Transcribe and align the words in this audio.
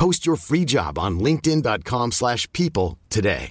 Post 0.00 0.26
your 0.26 0.36
free 0.36 0.64
job 0.74 0.98
on 0.98 1.12
linkedin.com/people 1.26 2.10
slash 2.20 2.42
people 2.58 2.96
today. 3.18 3.50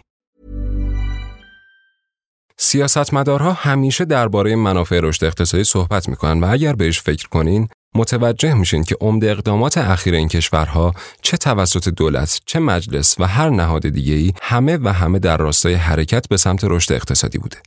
سیاستمدارها 2.57 3.53
همیشه 3.53 4.05
درباره 4.05 4.55
منافع 4.55 4.99
رشد 5.03 5.25
اقتصادی 5.25 5.63
صحبت 5.63 6.09
می‌کنن 6.09 6.43
و 6.43 6.47
اگر 6.51 6.73
بهش 6.73 7.01
فکر 7.01 7.27
کنین 7.27 7.67
متوجه 7.95 8.53
میشین 8.53 8.83
که 8.83 8.95
عمده 9.01 9.31
اقدامات 9.31 9.77
اخیر 9.77 10.13
این 10.13 10.27
کشورها 10.27 10.93
چه 11.21 11.37
توسط 11.37 11.89
دولت 11.89 12.39
چه 12.45 12.59
مجلس 12.59 13.19
و 13.19 13.27
هر 13.27 13.49
نهاد 13.49 13.89
دیگه‌ای 13.89 14.33
همه 14.41 14.77
و 14.77 14.93
همه 14.93 15.19
در 15.19 15.37
راستای 15.37 15.73
حرکت 15.73 16.27
به 16.27 16.37
سمت 16.37 16.63
رشد 16.63 16.93
اقتصادی 16.93 17.37
بوده. 17.37 17.57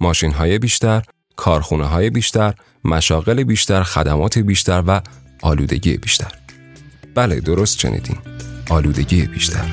ماشین 0.00 0.32
های 0.32 0.58
بیشتر، 0.58 1.02
کارخونه 1.36 1.84
های 1.84 2.10
بیشتر، 2.10 2.54
مشاغل 2.84 3.42
بیشتر، 3.42 3.82
خدمات 3.82 4.38
بیشتر 4.38 4.82
و 4.86 5.00
آلودگی 5.42 5.96
بیشتر. 5.96 6.39
بله 7.20 7.40
درست 7.40 7.78
شنیدین. 7.78 8.18
آلودگی 8.70 9.26
بیشتر. 9.26 9.64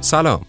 سلام 0.00 0.46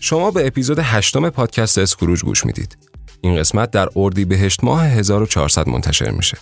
شما 0.00 0.30
به 0.30 0.46
اپیزود 0.46 0.78
هشتم 0.78 1.30
پادکست 1.30 1.78
اسکروج 1.78 2.22
گوش 2.22 2.46
می‌دید 2.46 2.81
این 3.24 3.36
قسمت 3.36 3.70
در 3.70 3.88
اردی 3.96 4.24
بهشت 4.24 4.64
ماه 4.64 4.84
1400 4.84 5.68
منتشر 5.68 6.10
میشه 6.10 6.38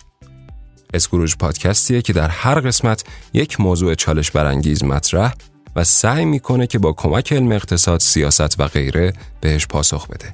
اسکروج 0.93 1.35
پادکستیه 1.35 2.01
که 2.01 2.13
در 2.13 2.27
هر 2.27 2.59
قسمت 2.59 3.03
یک 3.33 3.59
موضوع 3.59 3.95
چالش 3.95 4.31
برانگیز 4.31 4.83
مطرح 4.83 5.33
و 5.75 5.83
سعی 5.83 6.25
می‌کنه 6.25 6.67
که 6.67 6.79
با 6.79 6.93
کمک 6.93 7.33
علم 7.33 7.51
اقتصاد، 7.51 7.99
سیاست 7.99 8.59
و 8.59 8.67
غیره 8.67 9.13
بهش 9.41 9.67
پاسخ 9.67 10.07
بده. 10.07 10.33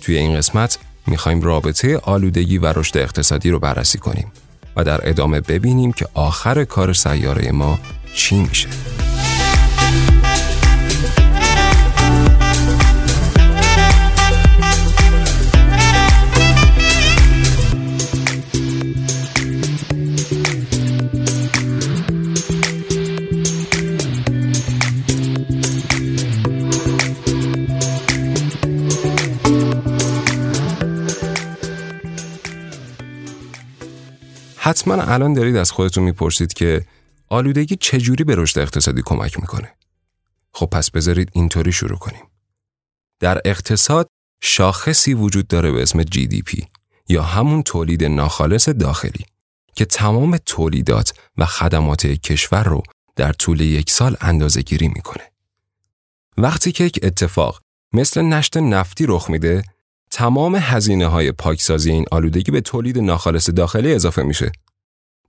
توی 0.00 0.18
این 0.18 0.36
قسمت 0.36 0.78
می‌خوایم 1.06 1.42
رابطه 1.42 1.98
آلودگی 1.98 2.58
و 2.58 2.66
رشد 2.66 2.98
اقتصادی 2.98 3.50
رو 3.50 3.58
بررسی 3.58 3.98
کنیم 3.98 4.32
و 4.76 4.84
در 4.84 5.08
ادامه 5.08 5.40
ببینیم 5.40 5.92
که 5.92 6.06
آخر 6.14 6.64
کار 6.64 6.92
سیاره 6.92 7.52
ما 7.52 7.78
چی 8.14 8.38
میشه. 8.38 8.68
حتما 34.68 34.94
الان 34.94 35.32
دارید 35.32 35.56
از 35.56 35.70
خودتون 35.70 36.04
می‌پرسید 36.04 36.52
که 36.52 36.84
آلودگی 37.28 37.76
چجوری 37.76 38.24
به 38.24 38.34
رشد 38.34 38.58
اقتصادی 38.58 39.02
کمک 39.04 39.40
می‌کنه؟ 39.40 39.72
خب 40.52 40.66
پس 40.66 40.90
بذارید 40.90 41.30
اینطوری 41.32 41.72
شروع 41.72 41.98
کنیم. 41.98 42.22
در 43.20 43.40
اقتصاد 43.44 44.08
شاخصی 44.42 45.14
وجود 45.14 45.48
داره 45.48 45.72
به 45.72 45.82
اسم 45.82 46.02
GDP 46.02 46.64
یا 47.08 47.22
همون 47.22 47.62
تولید 47.62 48.04
ناخالص 48.04 48.68
داخلی 48.68 49.24
که 49.74 49.84
تمام 49.84 50.36
تولیدات 50.36 51.12
و 51.36 51.46
خدمات 51.46 52.06
کشور 52.06 52.64
رو 52.64 52.82
در 53.16 53.32
طول 53.32 53.60
یک 53.60 53.90
سال 53.90 54.16
اندازه 54.20 54.62
گیری 54.62 54.88
می‌کنه. 54.88 55.30
وقتی 56.36 56.72
که 56.72 56.84
یک 56.84 57.00
اتفاق 57.02 57.60
مثل 57.92 58.22
نشت 58.22 58.56
نفتی 58.56 59.06
رخ 59.08 59.30
میده 59.30 59.64
تمام 60.10 60.56
هزینه 60.56 61.06
های 61.06 61.32
پاکسازی 61.32 61.90
این 61.90 62.04
آلودگی 62.12 62.50
به 62.50 62.60
تولید 62.60 62.98
ناخالص 62.98 63.50
داخلی 63.50 63.94
اضافه 63.94 64.22
میشه. 64.22 64.52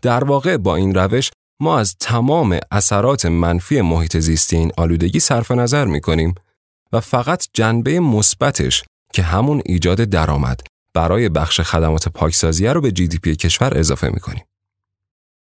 در 0.02 0.24
واقع 0.24 0.58
با 0.58 0.76
این 0.76 0.96
روش 0.96 1.32
ما 1.62 1.80
از 1.80 1.96
تمام 2.00 2.60
اثرات 2.72 3.26
منفی 3.26 3.82
محیط 3.82 4.18
زیستی 4.18 4.56
این 4.56 4.72
آلودگی 4.78 5.20
صرف 5.20 5.52
نظر 5.52 5.86
می 5.86 6.02
کنیم 6.02 6.36
و 6.92 7.00
فقط 7.00 7.48
جنبه 7.54 8.00
مثبتش 8.00 8.84
که 9.14 9.22
همون 9.24 9.62
ایجاد 9.66 9.98
درآمد 9.98 10.62
برای 10.94 11.30
بخش 11.30 11.62
خدمات 11.62 12.10
پاکسازی 12.10 12.68
رو 12.68 12.82
به 12.82 12.92
جی 12.92 13.08
دی 13.08 13.18
پی 13.18 13.36
کشور 13.36 13.78
اضافه 13.78 14.10
می 14.10 14.20
کنیم. 14.20 14.44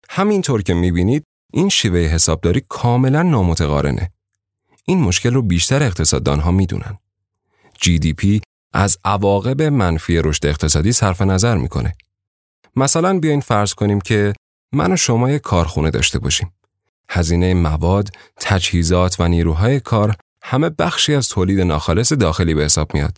همینطور 0.10 0.62
که 0.62 0.74
می 0.74 0.92
بینید 0.92 1.24
این 1.54 1.70
شیوه 1.70 2.00
حسابداری 2.00 2.62
کاملا 2.70 3.22
نامتقارنه. 3.24 4.12
این 4.86 5.02
مشکل 5.02 5.34
رو 5.34 5.42
بیشتر 5.42 5.84
اقتصاددان 5.84 6.40
ها 6.40 6.52
می 6.52 6.66
دونن. 6.66 6.98
GDP 7.86 8.42
از 8.74 8.98
عواقب 9.06 9.62
منفی 9.62 10.22
رشد 10.22 10.46
اقتصادی 10.46 10.92
صرف 10.92 11.22
نظر 11.22 11.58
می‌کنه. 11.58 11.94
مثلا 12.76 13.20
بیاین 13.20 13.42
فرض 13.42 13.74
کنیم 13.74 14.02
که 14.02 14.34
من 14.74 14.92
و 14.92 14.96
شما 14.96 15.32
یک 15.32 15.42
کارخونه 15.42 15.90
داشته 15.90 16.20
باشیم. 16.20 16.54
هزینه 17.10 17.54
مواد، 17.54 18.10
تجهیزات 18.38 19.20
و 19.20 19.28
نیروهای 19.28 19.80
کار 19.80 20.16
همه 20.44 20.70
بخشی 20.70 21.16
از 21.16 21.30
تولید 21.30 21.60
ناخالص 21.60 22.14
داخلی 22.14 22.54
به 22.54 22.64
حساب 22.64 22.94
میاد. 22.94 23.18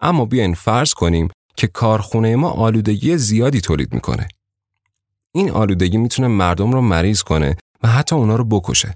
اما 0.00 0.24
بیاین 0.24 0.54
فرض 0.54 0.94
کنیم 0.94 1.28
که 1.56 1.66
کارخونه 1.66 2.36
ما 2.36 2.50
آلودگی 2.50 3.16
زیادی 3.16 3.60
تولید 3.60 3.94
می‌کنه. 3.94 4.28
این 5.32 5.50
آلودگی 5.50 5.96
می‌تونه 5.96 6.28
مردم 6.28 6.72
رو 6.72 6.80
مریض 6.80 7.22
کنه 7.22 7.56
و 7.82 7.88
حتی 7.88 8.16
اونا 8.16 8.36
رو 8.36 8.44
بکشه. 8.44 8.94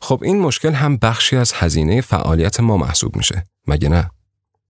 خب 0.00 0.20
این 0.22 0.38
مشکل 0.38 0.72
هم 0.72 0.96
بخشی 0.96 1.36
از 1.36 1.52
هزینه 1.52 2.00
فعالیت 2.00 2.60
ما 2.60 2.76
محسوب 2.76 3.16
میشه. 3.16 3.44
مگه 3.66 3.88
نه؟ 3.88 4.10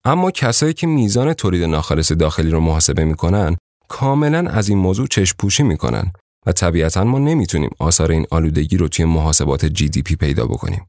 اما 0.04 0.30
کسایی 0.30 0.72
که 0.74 0.86
میزان 0.86 1.32
تولید 1.32 1.62
ناخالص 1.62 2.12
داخلی 2.12 2.50
رو 2.50 2.60
محاسبه 2.60 3.04
می‌کنن 3.04 3.56
کاملا 3.88 4.50
از 4.50 4.68
این 4.68 4.78
موضوع 4.78 5.06
چشم 5.06 5.36
پوشی 5.38 5.62
می‌کنن 5.62 6.12
و 6.46 6.52
طبیعتا 6.52 7.04
ما 7.04 7.18
نمی‌تونیم 7.18 7.70
آثار 7.78 8.10
این 8.10 8.26
آلودگی 8.30 8.76
رو 8.76 8.88
توی 8.88 9.04
محاسبات 9.04 9.64
جی 9.64 9.88
دی 9.88 10.02
پی 10.02 10.16
پیدا 10.16 10.46
بکنیم. 10.46 10.86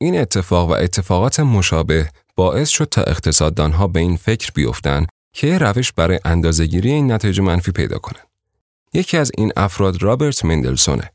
این 0.00 0.20
اتفاق 0.20 0.70
و 0.70 0.72
اتفاقات 0.72 1.40
مشابه 1.40 2.08
باعث 2.36 2.68
شد 2.68 2.88
تا 2.90 3.02
اقتصاددانها 3.02 3.86
به 3.86 4.00
این 4.00 4.16
فکر 4.16 4.50
بیفتن 4.54 5.06
که 5.32 5.58
روش 5.58 5.92
برای 5.92 6.20
اندازهگیری 6.24 6.90
این 6.90 7.12
نتایج 7.12 7.40
منفی 7.40 7.72
پیدا 7.72 7.98
کنن. 7.98 8.22
یکی 8.92 9.16
از 9.16 9.32
این 9.38 9.52
افراد 9.56 10.02
رابرت 10.02 10.44
مندلسونه. 10.44 11.10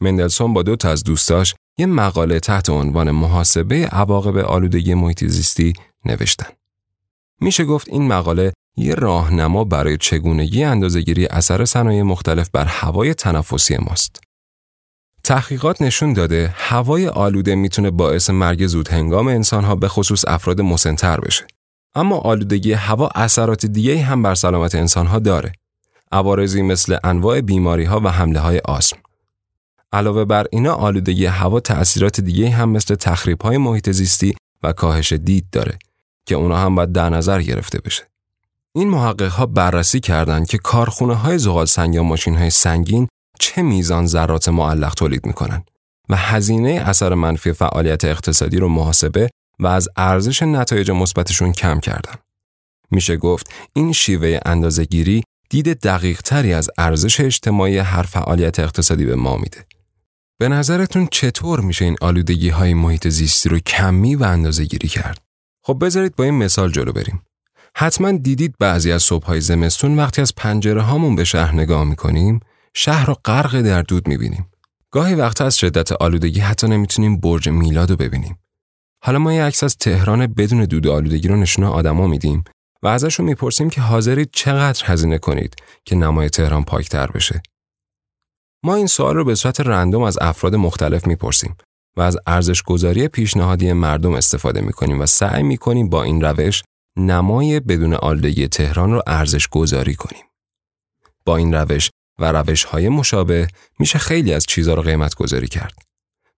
مندلسون 0.00 0.52
با 0.52 0.62
دو 0.62 0.76
تا 0.76 0.90
از 0.90 1.04
دوستاش 1.04 1.54
یه 1.78 1.86
مقاله 1.86 2.40
تحت 2.40 2.70
عنوان 2.70 3.10
محاسبه 3.10 3.86
عواقب 3.86 4.36
آلودگی 4.36 4.94
محیط 4.94 5.24
زیستی 5.24 5.72
نوشتن. 6.04 6.48
میشه 7.40 7.64
گفت 7.64 7.88
این 7.88 8.08
مقاله 8.08 8.52
یه 8.76 8.94
راهنما 8.94 9.64
برای 9.64 9.96
چگونگی 9.96 10.64
اندازهگیری 10.64 11.26
اثر 11.26 11.64
صنایع 11.64 12.02
مختلف 12.02 12.50
بر 12.50 12.64
هوای 12.64 13.14
تنفسی 13.14 13.76
ماست. 13.76 14.20
تحقیقات 15.24 15.82
نشون 15.82 16.12
داده 16.12 16.54
هوای 16.56 17.08
آلوده 17.08 17.54
می‌تونه 17.54 17.90
باعث 17.90 18.30
مرگ 18.30 18.66
زود 18.66 18.88
هنگام 18.88 19.28
انسانها 19.28 19.74
به 19.74 19.88
خصوص 19.88 20.24
افراد 20.28 20.60
مسنتر 20.60 21.20
بشه. 21.20 21.46
اما 21.94 22.18
آلودگی 22.18 22.72
هوا 22.72 23.08
اثرات 23.14 23.66
دیگه 23.66 24.02
هم 24.02 24.22
بر 24.22 24.34
سلامت 24.34 24.74
انسانها 24.74 25.18
داره. 25.18 25.52
عوارضی 26.12 26.62
مثل 26.62 26.96
انواع 27.04 27.40
بیماری 27.40 27.84
ها 27.84 28.00
و 28.00 28.08
حمله 28.08 28.40
های 28.40 28.58
آسم. 28.58 28.96
علاوه 29.92 30.24
بر 30.24 30.46
اینا 30.52 30.74
آلودگی 30.74 31.26
هوا 31.26 31.60
تأثیرات 31.60 32.20
دیگه 32.20 32.50
هم 32.50 32.68
مثل 32.68 32.94
تخریب 32.94 33.42
های 33.42 33.56
محیط 33.56 33.90
زیستی 33.90 34.34
و 34.62 34.72
کاهش 34.72 35.12
دید 35.12 35.46
داره 35.52 35.78
که 36.30 36.36
اونا 36.36 36.58
هم 36.58 36.74
باید 36.74 36.92
در 36.92 37.10
نظر 37.10 37.42
گرفته 37.42 37.78
بشه. 37.80 38.02
این 38.74 38.88
محقق 38.88 39.32
ها 39.32 39.46
بررسی 39.46 40.00
کردند 40.00 40.46
که 40.48 40.58
کارخونه 40.58 41.14
های 41.14 41.38
زغال 41.38 41.66
سنگ 41.66 41.94
یا 41.94 42.02
ماشین 42.02 42.36
های 42.36 42.50
سنگین 42.50 43.08
چه 43.38 43.62
میزان 43.62 44.06
ذرات 44.06 44.48
معلق 44.48 44.94
تولید 44.94 45.26
می‌کنن 45.26 45.64
و 46.08 46.16
هزینه 46.16 46.70
اثر 46.70 47.14
منفی 47.14 47.52
فعالیت 47.52 48.04
اقتصادی 48.04 48.56
رو 48.56 48.68
محاسبه 48.68 49.30
و 49.58 49.66
از 49.66 49.88
ارزش 49.96 50.42
نتایج 50.42 50.90
مثبتشون 50.90 51.52
کم 51.52 51.80
کردن. 51.80 52.14
میشه 52.90 53.16
گفت 53.16 53.50
این 53.72 53.92
شیوه 53.92 54.38
اندازهگیری 54.46 55.22
دید 55.50 55.80
دقیق 55.80 56.22
تری 56.22 56.52
از 56.52 56.70
ارزش 56.78 57.20
اجتماعی 57.20 57.78
هر 57.78 58.02
فعالیت 58.02 58.58
اقتصادی 58.58 59.04
به 59.04 59.16
ما 59.16 59.36
میده. 59.36 59.66
به 60.38 60.48
نظرتون 60.48 61.08
چطور 61.12 61.60
میشه 61.60 61.84
این 61.84 61.96
آلودگی 62.00 62.48
های 62.48 62.74
محیط 62.74 63.08
زیستی 63.08 63.48
رو 63.48 63.58
کمی 63.58 64.14
و 64.14 64.24
اندازه 64.24 64.64
گیری 64.64 64.88
کرد؟ 64.88 65.29
خب 65.62 65.78
بذارید 65.80 66.16
با 66.16 66.24
این 66.24 66.34
مثال 66.34 66.70
جلو 66.70 66.92
بریم. 66.92 67.22
حتما 67.76 68.12
دیدید 68.12 68.54
بعضی 68.58 68.92
از 68.92 69.02
صبحهای 69.02 69.40
زمستون 69.40 69.96
وقتی 69.96 70.22
از 70.22 70.34
پنجره 70.34 70.82
هامون 70.82 71.16
به 71.16 71.24
شهر 71.24 71.54
نگاه 71.54 71.84
می‌کنیم 71.84 72.40
شهر 72.74 73.06
رو 73.06 73.16
غرق 73.24 73.60
در 73.60 73.82
دود 73.82 74.08
می‌بینیم. 74.08 74.50
گاهی 74.90 75.14
وقتا 75.14 75.46
از 75.46 75.58
شدت 75.58 75.92
آلودگی 75.92 76.40
حتی 76.40 76.68
نمی‌تونیم 76.68 77.20
برج 77.20 77.48
میلاد 77.48 77.90
رو 77.90 77.96
ببینیم. 77.96 78.38
حالا 79.04 79.18
ما 79.18 79.32
یه 79.32 79.42
عکس 79.42 79.64
از 79.64 79.76
تهران 79.76 80.26
بدون 80.26 80.64
دود 80.64 80.86
آلودگی 80.86 81.28
رو 81.28 81.36
نشونه 81.36 81.68
آدما 81.68 82.06
میدیم 82.06 82.44
و 82.82 82.88
ازشون 82.88 83.26
می‌پرسیم 83.26 83.70
که 83.70 83.80
حاضرید 83.80 84.30
چقدر 84.32 84.84
هزینه 84.86 85.18
کنید 85.18 85.56
که 85.84 85.96
نمای 85.96 86.30
تهران 86.30 86.64
پاکتر 86.64 87.06
بشه. 87.06 87.42
ما 88.64 88.74
این 88.74 88.86
سوال 88.86 89.16
رو 89.16 89.24
به 89.24 89.34
صورت 89.34 89.60
رندوم 89.60 90.02
از 90.02 90.18
افراد 90.20 90.54
مختلف 90.54 91.06
می‌پرسیم 91.06 91.56
و 91.96 92.00
از 92.00 92.18
ارزش 92.26 92.62
گذاری 92.62 93.08
پیشنهادی 93.08 93.72
مردم 93.72 94.14
استفاده 94.14 94.60
می‌کنیم 94.60 95.00
و 95.00 95.06
سعی 95.06 95.42
می‌کنیم 95.42 95.88
با 95.88 96.02
این 96.02 96.20
روش 96.20 96.62
نمای 96.96 97.60
بدون 97.60 97.94
آلودگی 97.94 98.48
تهران 98.48 98.92
رو 98.92 99.02
ارزش 99.06 99.48
گذاری 99.48 99.94
کنیم. 99.94 100.24
با 101.24 101.36
این 101.36 101.54
روش 101.54 101.90
و 102.18 102.32
روش 102.32 102.64
های 102.64 102.88
مشابه 102.88 103.48
میشه 103.78 103.98
خیلی 103.98 104.32
از 104.32 104.46
چیزها 104.46 104.74
رو 104.74 104.82
قیمت 104.82 105.14
گذاری 105.14 105.48
کرد. 105.48 105.74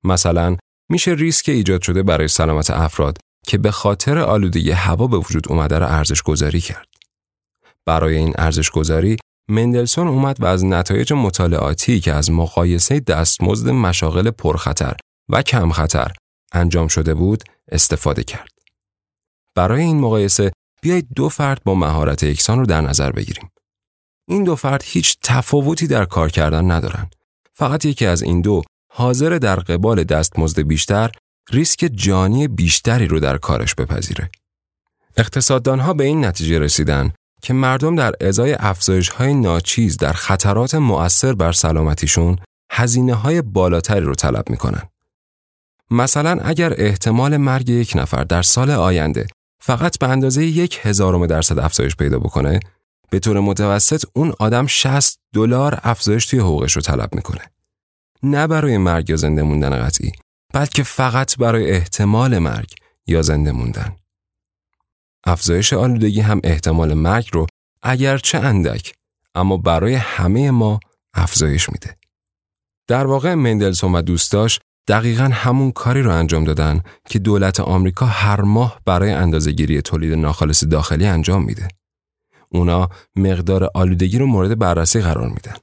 مثلا 0.05 0.57
میشه 0.91 1.11
ریسک 1.11 1.49
ایجاد 1.49 1.83
شده 1.83 2.03
برای 2.03 2.29
سلامت 2.29 2.71
افراد 2.71 3.19
که 3.47 3.59
به 3.59 3.71
خاطر 3.71 4.19
آلودگی 4.19 4.71
هوا 4.71 5.07
به 5.07 5.17
وجود 5.17 5.49
اومده 5.49 5.79
را 5.79 5.89
ارزش 5.89 6.23
گذاری 6.23 6.61
کرد. 6.61 6.89
برای 7.87 8.17
این 8.17 8.33
ارزش 8.39 8.71
گذاری 8.71 9.17
مندلسون 9.49 10.09
اومد 10.09 10.41
و 10.41 10.47
از 10.47 10.65
نتایج 10.65 11.13
مطالعاتی 11.13 12.01
که 12.01 12.13
از 12.13 12.31
مقایسه 12.31 13.01
دستمزد 13.01 13.69
مشاغل 13.69 14.31
پرخطر 14.31 14.97
و 15.29 15.43
کم 15.43 15.73
خطر 15.73 16.13
انجام 16.53 16.89
شده 16.89 17.15
بود 17.15 17.45
استفاده 17.69 18.25
کرد. 18.25 18.49
برای 19.55 19.83
این 19.83 20.01
مقایسه 20.01 20.53
بیایید 20.83 21.09
دو 21.17 21.29
فرد 21.29 21.65
با 21.65 21.75
مهارت 21.75 22.23
یکسان 22.23 22.59
رو 22.59 22.67
در 22.67 22.81
نظر 22.81 23.13
بگیریم. 23.13 23.51
این 24.29 24.45
دو 24.45 24.57
فرد 24.57 24.83
هیچ 24.85 25.17
تفاوتی 25.23 25.87
در 25.87 26.05
کار 26.05 26.31
کردن 26.31 26.71
ندارند. 26.71 27.15
فقط 27.53 27.85
یکی 27.85 28.07
از 28.07 28.23
این 28.23 28.41
دو 28.41 28.63
حاضر 28.93 29.39
در 29.39 29.57
قبال 29.57 30.05
دستمزد 30.05 30.61
بیشتر 30.61 31.11
ریسک 31.51 31.91
جانی 31.95 32.49
بیشتری 32.49 33.07
رو 33.07 33.21
در 33.21 33.39
کارش 33.39 33.75
بپذیره. 33.75 34.31
اقتصاددانها 35.17 35.95
به 35.95 36.05
این 36.05 36.25
نتیجه 36.25 36.59
رسیدن 36.59 37.13
که 37.43 37.53
مردم 37.53 37.97
در 37.97 38.13
ازای 38.21 38.57
افزایش 38.59 39.09
های 39.09 39.35
ناچیز 39.35 39.97
در 39.97 40.13
خطرات 40.13 40.75
مؤثر 40.75 41.33
بر 41.33 41.53
سلامتیشون 41.53 42.39
هزینه 42.73 43.15
های 43.15 43.43
بالاتری 43.43 44.01
رو 44.01 44.15
طلب 44.15 44.51
می‌کنن. 44.51 44.83
مثلا 45.93 46.41
اگر 46.44 46.75
احتمال 46.77 47.37
مرگ 47.37 47.69
یک 47.69 47.93
نفر 47.97 48.25
در 48.25 48.43
سال 48.43 48.71
آینده 48.71 49.27
فقط 49.61 49.99
به 49.99 50.09
اندازه 50.09 50.47
یک 50.47 50.81
هزارم 50.83 51.27
درصد 51.27 51.59
افزایش 51.59 51.97
پیدا 51.97 52.19
بکنه 52.19 52.61
به 53.11 53.19
طور 53.19 53.41
متوسط 53.41 54.05
اون 54.15 54.33
آدم 54.39 54.67
60 54.67 55.19
دلار 55.35 55.81
افزایش 55.83 56.27
توی 56.27 56.39
حقوقش 56.39 56.73
رو 56.73 56.83
طلب 56.83 57.15
می‌کنه. 57.15 57.41
نه 58.23 58.47
برای 58.47 58.79
مرگ 58.79 59.11
یا 59.11 59.17
زنده 59.17 59.43
موندن 59.43 59.87
قطعی 59.87 60.12
بلکه 60.53 60.83
فقط 60.83 61.37
برای 61.37 61.71
احتمال 61.71 62.39
مرگ 62.39 62.75
یا 63.06 63.23
زنده 63.23 63.53
موندن. 63.53 63.97
افزایش 65.25 65.73
آلودگی 65.73 66.21
هم 66.21 66.41
احتمال 66.44 66.94
مرگ 66.94 67.29
رو 67.33 67.47
اگرچه 67.83 68.39
اندک 68.39 68.94
اما 69.35 69.56
برای 69.56 69.94
همه 69.94 70.50
ما 70.50 70.81
افزایش 71.15 71.71
میده. 71.71 71.97
در 72.87 73.06
واقع 73.06 73.35
مندلسون 73.35 73.94
و 73.94 74.03
دوستاش 74.03 74.61
دقیقا 74.88 75.31
همون 75.32 75.73
کاری 75.73 76.02
رو 76.02 76.11
انجام 76.11 76.44
دادن 76.44 76.82
که 77.08 77.19
دولت 77.19 77.61
آمریکا 77.61 78.06
هر 78.06 78.40
ماه 78.40 78.81
برای 78.84 79.12
اندازهگیری 79.12 79.82
تولید 79.82 80.12
ناخالص 80.12 80.64
داخلی 80.64 81.06
انجام 81.06 81.44
میده. 81.44 81.69
اونا 82.49 82.88
مقدار 83.17 83.70
آلودگی 83.75 84.19
رو 84.19 84.26
مورد 84.26 84.58
بررسی 84.58 85.00
قرار 85.00 85.29
میدن. 85.29 85.56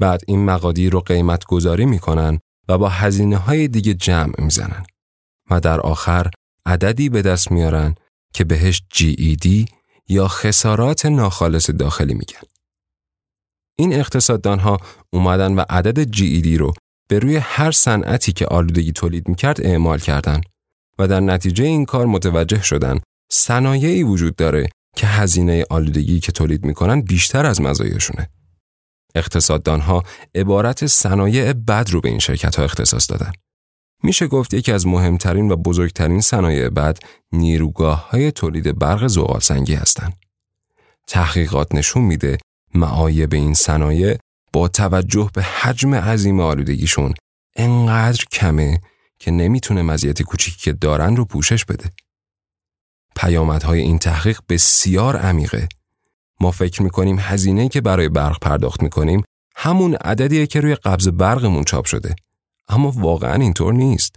بعد 0.00 0.22
این 0.26 0.44
مقادیر 0.44 0.92
رو 0.92 1.00
قیمت 1.00 1.44
گذاری 1.44 1.86
می‌کنن 1.86 2.38
و 2.68 2.78
با 2.78 2.88
هزینه 2.88 3.36
های 3.36 3.68
دیگه 3.68 3.94
جمع 3.94 4.34
می‌زنن 4.38 4.86
و 5.50 5.60
در 5.60 5.80
آخر 5.80 6.30
عددی 6.66 7.08
به 7.08 7.22
دست 7.22 7.52
میارن 7.52 7.94
که 8.34 8.44
بهش 8.44 8.82
GED 8.94 9.68
یا 10.08 10.28
خسارات 10.28 11.06
ناخالص 11.06 11.70
داخلی 11.70 12.14
میگن. 12.14 12.40
این 13.78 13.92
اقتصاددان 13.92 14.58
ها 14.58 14.78
اومدن 15.12 15.54
و 15.54 15.64
عدد 15.70 16.16
GED 16.16 16.58
رو 16.58 16.74
به 17.08 17.18
روی 17.18 17.36
هر 17.36 17.70
صنعتی 17.70 18.32
که 18.32 18.46
آلودگی 18.46 18.92
تولید 18.92 19.28
می‌کرد 19.28 19.66
اعمال 19.66 19.98
کردن 19.98 20.40
و 20.98 21.08
در 21.08 21.20
نتیجه 21.20 21.64
این 21.64 21.84
کار 21.84 22.06
متوجه 22.06 22.62
شدن 22.62 23.00
صنایعی 23.32 24.02
وجود 24.02 24.36
داره 24.36 24.68
که 24.96 25.06
هزینه 25.06 25.64
آلودگی 25.70 26.20
که 26.20 26.32
تولید 26.32 26.66
می‌کنن 26.66 27.00
بیشتر 27.00 27.46
از 27.46 27.60
مزایاشونه. 27.60 28.28
اقتصاددان 29.14 29.80
ها 29.80 30.02
عبارت 30.34 30.86
صنایع 30.86 31.52
بد 31.52 31.90
رو 31.90 32.00
به 32.00 32.08
این 32.08 32.18
شرکت 32.18 32.56
ها 32.56 32.64
اختصاص 32.64 33.10
دادن. 33.10 33.32
میشه 34.02 34.26
گفت 34.26 34.54
یکی 34.54 34.72
از 34.72 34.86
مهمترین 34.86 35.50
و 35.50 35.56
بزرگترین 35.56 36.20
صنایع 36.20 36.68
بد 36.68 36.98
نیروگاه 37.32 38.10
های 38.10 38.32
تولید 38.32 38.78
برق 38.78 39.06
زغال 39.06 39.40
سنگی 39.40 39.74
هستند. 39.74 40.12
تحقیقات 41.06 41.74
نشون 41.74 42.02
میده 42.02 42.38
معایب 42.74 43.34
این 43.34 43.54
صنایع 43.54 44.16
با 44.56 44.68
توجه 44.68 45.30
به 45.34 45.42
حجم 45.42 45.94
عظیم 45.94 46.40
آلودگیشون 46.40 47.14
انقدر 47.56 48.24
کمه 48.32 48.80
که 49.18 49.30
نمی‌تونه 49.30 49.82
مزیت 49.82 50.22
کوچیکی 50.22 50.58
که 50.60 50.72
دارن 50.72 51.16
رو 51.16 51.24
پوشش 51.24 51.64
بده. 51.64 51.90
پیامدهای 53.16 53.80
این 53.80 53.98
تحقیق 53.98 54.40
بسیار 54.48 55.16
عمیقه. 55.16 55.68
ما 56.40 56.50
فکر 56.50 56.82
می‌کنیم 56.82 57.18
هزینه 57.20 57.68
که 57.68 57.80
برای 57.80 58.08
برق 58.08 58.38
پرداخت 58.38 58.82
می‌کنیم 58.82 59.22
همون 59.56 59.94
عددیه 59.94 60.46
که 60.46 60.60
روی 60.60 60.74
قبض 60.74 61.08
برقمون 61.08 61.64
چاپ 61.64 61.84
شده. 61.84 62.14
اما 62.68 62.90
واقعا 62.90 63.34
اینطور 63.34 63.74
نیست. 63.74 64.16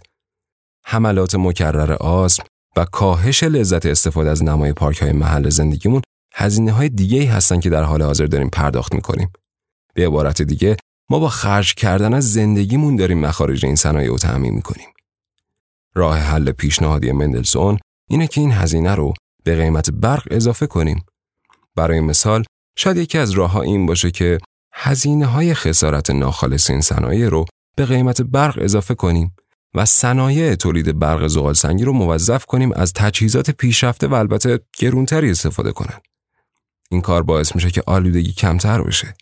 حملات 0.84 1.34
مکرر 1.34 1.92
آسم 1.92 2.42
و 2.76 2.84
کاهش 2.84 3.42
لذت 3.42 3.86
استفاده 3.86 4.30
از 4.30 4.44
نمای 4.44 4.72
پارک 4.72 5.02
های 5.02 5.12
محل 5.12 5.48
زندگیمون 5.48 6.02
هزینه 6.34 6.72
های 6.72 6.88
دیگه 6.88 7.18
ای 7.18 7.26
هستن 7.26 7.60
که 7.60 7.70
در 7.70 7.82
حال 7.82 8.02
حاضر 8.02 8.26
داریم 8.26 8.48
پرداخت 8.48 8.94
می‌کنیم. 8.94 9.30
به 10.00 10.06
عبارت 10.06 10.42
دیگه 10.42 10.76
ما 11.10 11.18
با 11.18 11.28
خرج 11.28 11.74
کردن 11.74 12.14
از 12.14 12.32
زندگیمون 12.32 12.96
داریم 12.96 13.18
مخارج 13.18 13.66
این 13.66 13.76
صنایع 13.76 14.08
رو 14.08 14.18
تعمین 14.18 14.54
می‌کنیم. 14.54 14.88
راه 15.94 16.18
حل 16.18 16.52
پیشنهادی 16.52 17.12
مندلسون 17.12 17.78
اینه 18.10 18.26
که 18.26 18.40
این 18.40 18.52
هزینه 18.52 18.94
رو 18.94 19.14
به 19.44 19.56
قیمت 19.56 19.90
برق 19.90 20.28
اضافه 20.30 20.66
کنیم. 20.66 21.04
برای 21.76 22.00
مثال 22.00 22.44
شاید 22.76 22.96
یکی 22.96 23.18
از 23.18 23.30
راه 23.30 23.56
این 23.56 23.86
باشه 23.86 24.10
که 24.10 24.38
هزینه 24.72 25.26
های 25.26 25.54
خسارت 25.54 26.10
ناخالص 26.10 26.70
این 26.70 26.80
صنایع 26.80 27.28
رو 27.28 27.44
به 27.76 27.86
قیمت 27.86 28.22
برق 28.22 28.58
اضافه 28.62 28.94
کنیم 28.94 29.34
و 29.74 29.84
صنایع 29.84 30.54
تولید 30.54 30.98
برق 30.98 31.26
زغال 31.26 31.54
سنگی 31.54 31.84
رو 31.84 31.92
موظف 31.92 32.44
کنیم 32.44 32.72
از 32.72 32.92
تجهیزات 32.92 33.50
پیشرفته 33.50 34.06
و 34.06 34.14
البته 34.14 34.60
گرونتری 34.78 35.30
استفاده 35.30 35.72
کنند. 35.72 36.02
این 36.90 37.00
کار 37.00 37.22
باعث 37.22 37.54
میشه 37.54 37.70
که 37.70 37.82
آلودگی 37.86 38.32
کمتر 38.32 38.82
بشه. 38.82 39.14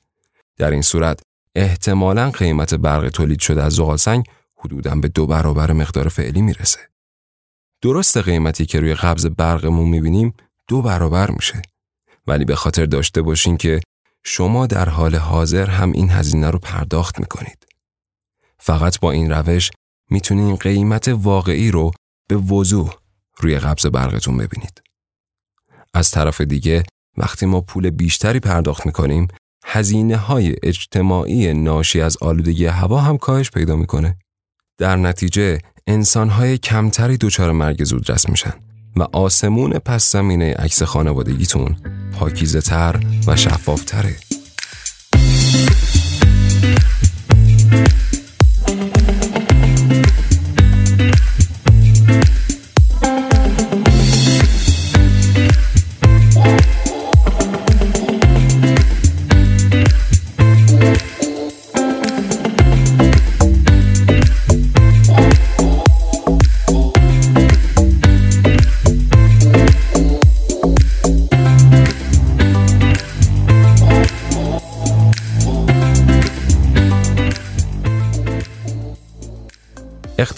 در 0.59 0.71
این 0.71 0.83
صورت 0.83 1.21
احتمالا 1.55 2.31
قیمت 2.31 2.75
برق 2.75 3.09
تولید 3.09 3.41
شده 3.41 3.63
از 3.63 3.73
زغال 3.73 3.97
سنگ 3.97 4.25
حدوداً 4.57 4.95
به 4.95 5.09
دو 5.09 5.27
برابر 5.27 5.73
مقدار 5.73 6.09
فعلی 6.09 6.43
می‌رسه. 6.43 6.81
درست 7.83 8.17
قیمتی 8.17 8.67
که 8.67 8.81
روی 8.81 8.95
قبض 8.95 9.27
برقمون 9.27 9.89
می‌بینیم 9.89 10.35
دو 10.69 10.83
برابر 10.83 11.31
میشه. 11.31 11.63
ولی 12.27 12.45
به 12.45 12.57
خاطر 12.57 12.87
داشته 12.87 13.23
باشین 13.23 13.57
که 13.57 13.81
شما 14.25 14.67
در 14.67 14.89
حال 14.89 15.17
حاضر 15.17 15.71
هم 15.71 15.93
این 15.93 16.11
هزینه 16.11 16.51
رو 16.51 16.59
پرداخت 16.59 17.21
می‌کنید. 17.21 17.67
فقط 18.59 19.01
با 19.01 19.13
این 19.13 19.31
روش 19.31 19.71
می‌تونین 20.11 20.57
قیمت 20.57 21.09
واقعی 21.09 21.71
رو 21.71 21.91
به 22.29 22.37
وضوح 22.37 22.95
روی 23.41 23.59
قبض 23.59 23.87
برقتون 23.87 24.37
ببینید. 24.37 24.83
از 25.95 26.11
طرف 26.11 26.41
دیگه 26.41 26.83
وقتی 27.17 27.47
ما 27.47 27.61
پول 27.61 27.91
بیشتری 27.91 28.41
پرداخت 28.41 28.87
می‌کنیم 28.87 29.29
هزینه 29.71 30.17
های 30.17 30.57
اجتماعی 30.63 31.55
ناشی 31.55 32.01
از 32.01 32.17
آلودگی 32.21 32.67
هوا 32.67 33.01
هم 33.01 33.19
کاهش 33.19 33.51
پیدا 33.51 33.77
می‌کنه. 33.77 34.17
در 34.79 34.97
نتیجه 34.97 35.59
انسان 35.87 36.29
های 36.29 36.59
کمتری 36.59 37.17
دچار 37.17 37.53
مرگ 37.53 37.85
زودرس 37.85 38.29
میشن 38.29 38.53
و 38.97 39.03
آسمون 39.03 39.79
پس 39.79 40.13
زمینه 40.13 40.55
عکس 40.55 40.83
خانوادگیتون 40.83 41.77
پاکیزه 42.13 42.61
تر 42.61 43.01
و 43.27 43.37
شفاف 43.37 43.85
تره. 43.85 44.17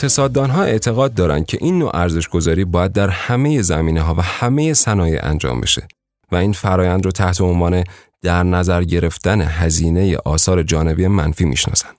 اقتصاددان 0.01 0.51
ها 0.51 0.63
اعتقاد 0.63 1.15
دارند 1.15 1.47
که 1.47 1.59
این 1.61 1.79
نوع 1.79 1.97
ارزش 1.97 2.29
گذاری 2.29 2.65
باید 2.65 2.93
در 2.93 3.09
همه 3.09 3.63
زمینه 3.63 4.01
ها 4.01 4.15
و 4.15 4.21
همه 4.21 4.75
صنایع 4.75 5.27
انجام 5.27 5.61
بشه 5.61 5.89
و 6.33 6.37
این 6.37 6.53
فرایند 6.53 7.05
رو 7.05 7.11
تحت 7.11 7.41
عنوان 7.41 7.85
در 8.23 8.43
نظر 8.43 8.85
گرفتن 8.85 9.41
هزینه 9.41 10.17
آثار 10.25 10.63
جانبی 10.63 11.07
منفی 11.07 11.45
می‌شناسند. 11.45 11.97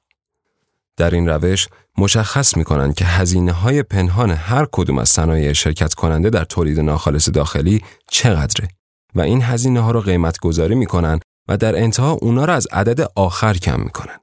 در 0.97 1.11
این 1.11 1.29
روش 1.29 1.67
مشخص 1.97 2.57
می‌کنند 2.57 2.95
که 2.95 3.05
هزینه 3.05 3.51
های 3.51 3.83
پنهان 3.83 4.31
هر 4.31 4.67
کدوم 4.71 4.97
از 4.97 5.09
صنایع 5.09 5.53
شرکت 5.53 5.93
کننده 5.93 6.29
در 6.29 6.43
تولید 6.43 6.79
ناخالص 6.79 7.29
داخلی 7.29 7.81
چقدره 8.11 8.67
و 9.15 9.21
این 9.21 9.41
هزینه 9.41 9.79
ها 9.79 9.91
رو 9.91 10.01
قیمت 10.01 10.39
گذاری 10.39 10.75
می‌کنن 10.75 11.19
و 11.49 11.57
در 11.57 11.75
انتها 11.75 12.11
اونا 12.11 12.45
رو 12.45 12.53
از 12.53 12.67
عدد 12.71 13.11
آخر 13.15 13.53
کم 13.53 13.79
می‌کنن. 13.79 14.19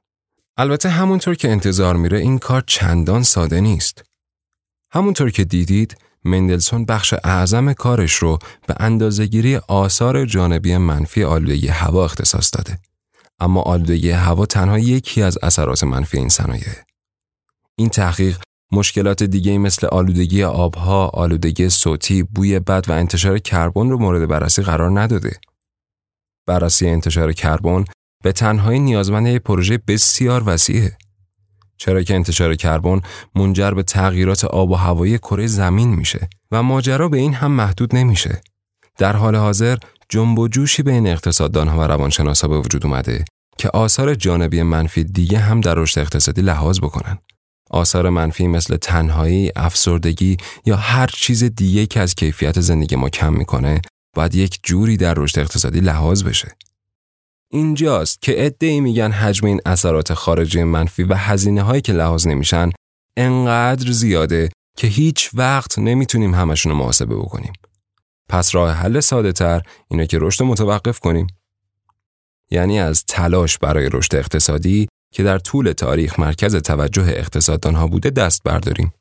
البته 0.59 0.89
همونطور 0.89 1.35
که 1.35 1.49
انتظار 1.49 1.95
میره 1.95 2.19
این 2.19 2.39
کار 2.39 2.63
چندان 2.67 3.23
ساده 3.23 3.61
نیست. 3.61 4.03
همونطور 4.91 5.29
که 5.29 5.43
دیدید 5.43 5.97
مندلسون 6.25 6.85
بخش 6.85 7.13
اعظم 7.23 7.73
کارش 7.73 8.13
رو 8.13 8.39
به 8.67 8.75
اندازهگیری 8.79 9.55
آثار 9.55 10.25
جانبی 10.25 10.77
منفی 10.77 11.23
آلودگی 11.23 11.67
هوا 11.67 12.05
اختصاص 12.05 12.51
داده. 12.53 12.79
اما 13.39 13.61
آلودگی 13.61 14.11
هوا 14.11 14.45
تنها 14.45 14.79
یکی 14.79 15.21
از 15.21 15.37
اثرات 15.43 15.83
منفی 15.83 16.17
این 16.17 16.29
صنایع. 16.29 16.63
این 17.75 17.89
تحقیق 17.89 18.37
مشکلات 18.71 19.23
دیگه 19.23 19.57
مثل 19.57 19.87
آلودگی 19.87 20.43
آبها، 20.43 21.07
آلودگی 21.07 21.69
صوتی، 21.69 22.23
بوی 22.23 22.59
بد 22.59 22.85
و 22.89 22.91
انتشار 22.91 23.39
کربن 23.39 23.89
رو 23.89 23.97
مورد 23.97 24.27
بررسی 24.27 24.61
قرار 24.61 24.99
نداده. 24.99 25.39
بررسی 26.47 26.87
انتشار 26.87 27.33
کربن 27.33 27.85
به 28.23 28.31
تنهایی 28.31 28.79
نیازمند 28.79 29.27
یک 29.27 29.41
پروژه 29.41 29.77
بسیار 29.87 30.43
وسیعه. 30.45 30.97
چرا 31.77 32.03
که 32.03 32.15
انتشار 32.15 32.55
کربن 32.55 33.01
منجر 33.35 33.71
به 33.71 33.83
تغییرات 33.83 34.45
آب 34.45 34.71
و 34.71 34.75
هوایی 34.75 35.17
کره 35.17 35.47
زمین 35.47 35.89
میشه 35.89 36.29
و 36.51 36.63
ماجرا 36.63 37.09
به 37.09 37.17
این 37.17 37.33
هم 37.33 37.51
محدود 37.51 37.95
نمیشه. 37.95 38.41
در 38.97 39.15
حال 39.15 39.35
حاضر 39.35 39.77
جنب 40.09 40.39
و 40.39 40.47
جوشی 40.47 40.83
بین 40.83 41.07
اقتصاددانها 41.07 41.79
و 41.79 41.81
روانشناسا 41.81 42.47
به 42.47 42.59
وجود 42.59 42.85
اومده 42.85 43.25
که 43.57 43.69
آثار 43.69 44.15
جانبی 44.15 44.63
منفی 44.63 45.03
دیگه 45.03 45.39
هم 45.39 45.61
در 45.61 45.75
رشد 45.75 45.99
اقتصادی 45.99 46.41
لحاظ 46.41 46.79
بکنن. 46.79 47.17
آثار 47.69 48.09
منفی 48.09 48.47
مثل 48.47 48.77
تنهایی، 48.77 49.51
افسردگی 49.55 50.37
یا 50.65 50.75
هر 50.75 51.07
چیز 51.07 51.43
دیگه 51.43 51.85
که 51.85 51.99
از 51.99 52.15
کیفیت 52.15 52.59
زندگی 52.59 52.95
ما 52.95 53.09
کم 53.09 53.33
می‌کنه 53.33 53.81
باید 54.15 54.35
یک 54.35 54.59
جوری 54.63 54.97
در 54.97 55.13
رشد 55.13 55.39
اقتصادی 55.39 55.79
لحاظ 55.79 56.23
بشه. 56.23 56.55
اینجاست 57.51 58.21
که 58.21 58.55
ای 58.61 58.79
میگن 58.79 59.11
حجم 59.11 59.47
این 59.47 59.61
اثرات 59.65 60.13
خارجی 60.13 60.63
منفی 60.63 61.03
و 61.03 61.13
هزینه 61.13 61.61
هایی 61.61 61.81
که 61.81 61.93
لحاظ 61.93 62.27
نمیشن 62.27 62.69
انقدر 63.17 63.91
زیاده 63.91 64.49
که 64.77 64.87
هیچ 64.87 65.29
وقت 65.33 65.79
نمی‌تونیم 65.79 66.33
همشون 66.33 66.71
رو 66.71 66.77
محاسبه 66.77 67.15
بکنیم. 67.15 67.53
پس 68.29 68.55
راه 68.55 68.71
حل 68.71 68.99
ساده 68.99 69.31
تر 69.31 69.61
اینه 69.87 70.07
که 70.07 70.17
رشد 70.21 70.43
متوقف 70.43 70.99
کنیم. 70.99 71.27
یعنی 72.51 72.79
از 72.79 73.05
تلاش 73.05 73.57
برای 73.57 73.89
رشد 73.93 74.15
اقتصادی 74.15 74.87
که 75.13 75.23
در 75.23 75.39
طول 75.39 75.71
تاریخ 75.71 76.19
مرکز 76.19 76.55
توجه 76.55 77.03
اقتصاددان 77.07 77.75
ها 77.75 77.87
بوده 77.87 78.09
دست 78.09 78.43
برداریم. 78.43 78.93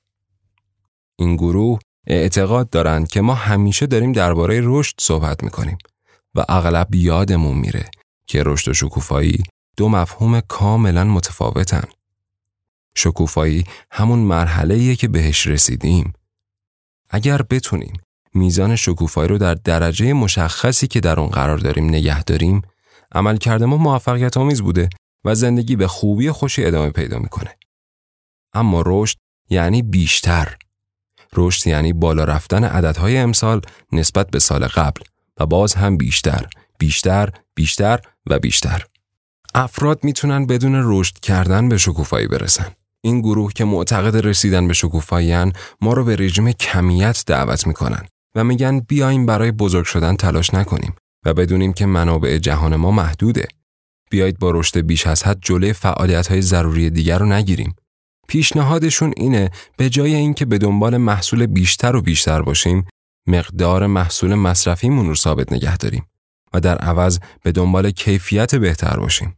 این 1.19 1.37
گروه 1.37 1.79
اعتقاد 2.07 2.71
دارند 2.71 3.09
که 3.09 3.21
ما 3.21 3.35
همیشه 3.35 3.87
داریم 3.87 4.13
درباره 4.13 4.61
رشد 4.65 4.95
صحبت 5.01 5.45
می‌کنیم 5.45 5.79
و 6.35 6.45
اغلب 6.49 6.95
یادمون 6.95 7.59
میره 7.59 7.91
که 8.29 8.43
رشد 8.47 8.71
و 8.71 8.75
شکوفایی 8.75 9.43
دو 9.77 9.89
مفهوم 9.89 10.41
کاملا 10.41 11.05
متفاوتن. 11.05 11.85
شکوفایی 12.95 13.65
همون 13.91 14.19
مرحله 14.19 14.97
که 14.97 15.09
بهش 15.09 15.47
رسیدیم. 15.47 16.13
اگر 17.11 17.43
بتونیم 17.43 17.93
میزان 18.35 18.77
شکوفایی 18.77 19.29
رو 19.29 19.39
در 19.39 19.55
درجه 19.55 20.13
مشخصی 20.13 20.87
که 20.87 21.01
در 21.01 21.21
اون 21.21 21.29
قرار 21.29 21.59
داریم 21.59 21.89
نگه 21.89 22.23
داریم، 22.23 22.63
عملکرد 23.13 23.63
ما 23.63 23.77
موفقیت 23.77 24.37
آمیز 24.37 24.63
بوده 24.63 24.89
و 25.25 25.35
زندگی 25.35 25.77
به 25.77 25.87
خوبی 25.87 26.31
خوشی 26.31 26.65
ادامه 26.65 26.91
پیدا 26.91 27.19
می‌کنه. 27.19 27.57
اما 28.53 28.83
رشد 28.87 29.17
یعنی 29.51 29.83
بیشتر. 29.83 30.57
رشد 31.37 31.67
یعنی 31.67 31.93
بالا 31.93 32.25
رفتن 32.25 32.65
عددهای 32.65 33.19
امسال 33.19 33.61
نسبت 33.93 34.31
به 34.31 34.39
سال 34.39 34.67
قبل 34.67 35.03
و 35.41 35.47
باز 35.47 35.75
هم 35.75 35.97
بیشتر 35.97 36.47
بیشتر، 36.79 37.31
بیشتر 37.55 38.01
و 38.31 38.39
بیشتر. 38.39 38.85
افراد 39.55 40.05
می‌تونن 40.05 40.47
بدون 40.47 40.81
رشد 40.85 41.19
کردن 41.19 41.69
به 41.69 41.79
شکوفایی 41.79 42.27
برسن. 42.27 42.67
این 43.05 43.21
گروه 43.21 43.53
که 43.53 43.65
معتقد 43.65 44.27
رسیدن 44.27 44.69
به 44.69 44.75
شکوفایی 44.75 45.53
ما 45.81 45.93
رو 45.93 46.05
به 46.05 46.17
رژیم 46.17 46.53
کمیت 46.53 47.25
دعوت 47.27 47.67
می‌کنن 47.67 48.07
و 48.35 48.45
میگن 48.45 48.81
بیایم 48.81 49.27
برای 49.27 49.53
بزرگ 49.53 49.85
شدن 49.85 50.17
تلاش 50.17 50.55
نکنیم 50.55 50.95
و 51.25 51.35
بدونیم 51.35 51.73
که 51.73 51.87
منابع 51.87 52.39
جهان 52.39 52.77
ما 52.77 52.91
محدوده. 52.91 53.47
بیایید 54.11 54.39
با 54.39 54.51
رشد 54.51 54.79
بیش 54.79 55.07
از 55.07 55.23
حد 55.23 55.39
جلوی 55.43 55.73
فعالیت 55.73 56.27
های 56.27 56.43
ضروری 56.43 56.91
دیگر 56.91 57.19
رو 57.19 57.27
نگیریم. 57.27 57.77
پیشنهادشون 58.29 59.15
اینه 59.17 59.51
به 59.77 59.91
جای 59.91 60.15
اینکه 60.15 60.45
به 60.45 60.59
دنبال 60.59 60.97
محصول 60.97 61.47
بیشتر 61.47 61.97
و 61.97 62.03
بیشتر 62.03 62.43
باشیم، 62.43 62.87
مقدار 63.29 63.87
محصول 63.87 64.35
مصرفیمون 64.35 65.07
رو 65.07 65.15
ثابت 65.15 65.53
نگه 65.53 65.77
داریم. 65.77 66.07
و 66.55 66.61
در 66.61 66.79
عوض 66.79 67.19
به 67.43 67.53
دنبال 67.53 67.91
کیفیت 67.91 68.55
بهتر 68.55 68.97
باشیم. 68.97 69.38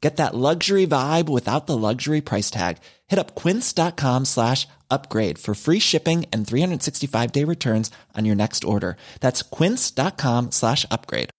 Get 0.00 0.16
that 0.16 0.34
luxury 0.34 0.86
vibe 0.86 1.28
without 1.28 1.66
the 1.66 1.76
luxury 1.76 2.20
price 2.20 2.50
tag. 2.50 2.76
Hit 3.10 3.18
up 3.18 3.34
quince.com 3.34 4.24
slash 4.24 4.68
upgrade 4.90 5.38
for 5.38 5.54
free 5.54 5.80
shipping 5.80 6.26
and 6.32 6.46
365-day 6.46 7.44
returns 7.44 7.90
on 8.16 8.24
your 8.24 8.36
next 8.36 8.64
order. 8.64 8.96
That's 9.20 9.42
quince.com 9.42 10.50
slash 10.50 10.86
upgrade. 10.90 11.30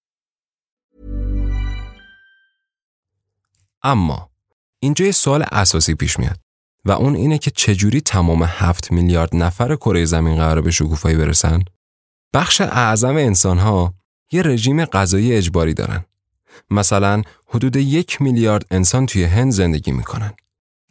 اما 3.84 4.30
اینجا 4.80 5.06
یه 5.06 5.12
سوال 5.12 5.46
اساسی 5.52 5.96
پیش 5.96 6.20
میاد 6.20 6.40
و 6.86 6.92
اون 6.92 7.16
اینه 7.16 7.38
که 7.38 7.52
چجوری 7.52 8.02
تمام 8.02 8.44
هفت 8.44 8.92
میلیارد 8.92 9.36
نفر 9.36 9.76
کره 9.76 10.06
زمین 10.06 10.36
قرار 10.36 10.62
به 10.62 10.72
شکوفایی 10.72 11.18
برسن؟ 11.18 11.60
بخش 12.34 12.62
اعظم 12.62 13.16
انسان 13.16 13.58
ها 13.58 13.94
یه 14.32 14.42
رژیم 14.42 14.86
غذایی 14.86 15.34
اجباری 15.34 15.74
دارن. 15.74 16.06
مثلا 16.70 17.22
حدود 17.50 17.76
یک 17.76 18.22
میلیارد 18.22 18.66
انسان 18.72 19.06
توی 19.06 19.24
هند 19.24 19.52
زندگی 19.52 19.92
می‌کنن. 19.92 20.34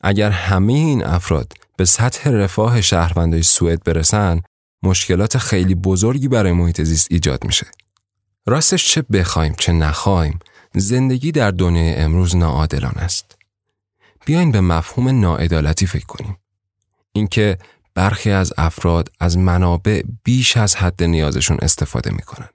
اگر 0.01 0.31
همه 0.31 0.73
این 0.73 1.05
افراد 1.05 1.53
به 1.77 1.85
سطح 1.85 2.31
رفاه 2.31 2.81
شهروندای 2.81 3.43
سوئد 3.43 3.85
برسن، 3.85 4.43
مشکلات 4.83 5.39
خیلی 5.39 5.75
بزرگی 5.75 6.29
برای 6.29 6.53
محیط 6.53 6.83
زیست 6.83 7.09
ایجاد 7.11 7.45
میشه. 7.45 7.67
راستش 8.47 8.89
چه 8.93 9.03
بخوایم 9.03 9.55
چه 9.59 9.73
نخوایم، 9.73 10.39
زندگی 10.75 11.33
در 11.33 11.51
دنیای 11.51 11.95
امروز 11.95 12.37
ناعادلانه 12.37 12.99
است. 12.99 13.37
بیاین 14.25 14.53
به 14.53 14.61
مفهوم 14.61 15.21
ناعدالتی 15.21 15.87
فکر 15.87 16.07
کنیم. 16.07 16.37
اینکه 17.13 17.59
برخی 17.95 18.31
از 18.31 18.53
افراد 18.59 19.13
از 19.21 19.39
منابع 19.39 20.03
بیش 20.25 20.57
از 20.57 20.77
حد 20.77 21.03
نیازشون 21.03 21.59
استفاده 21.63 22.11
می‌کنن 22.11 22.49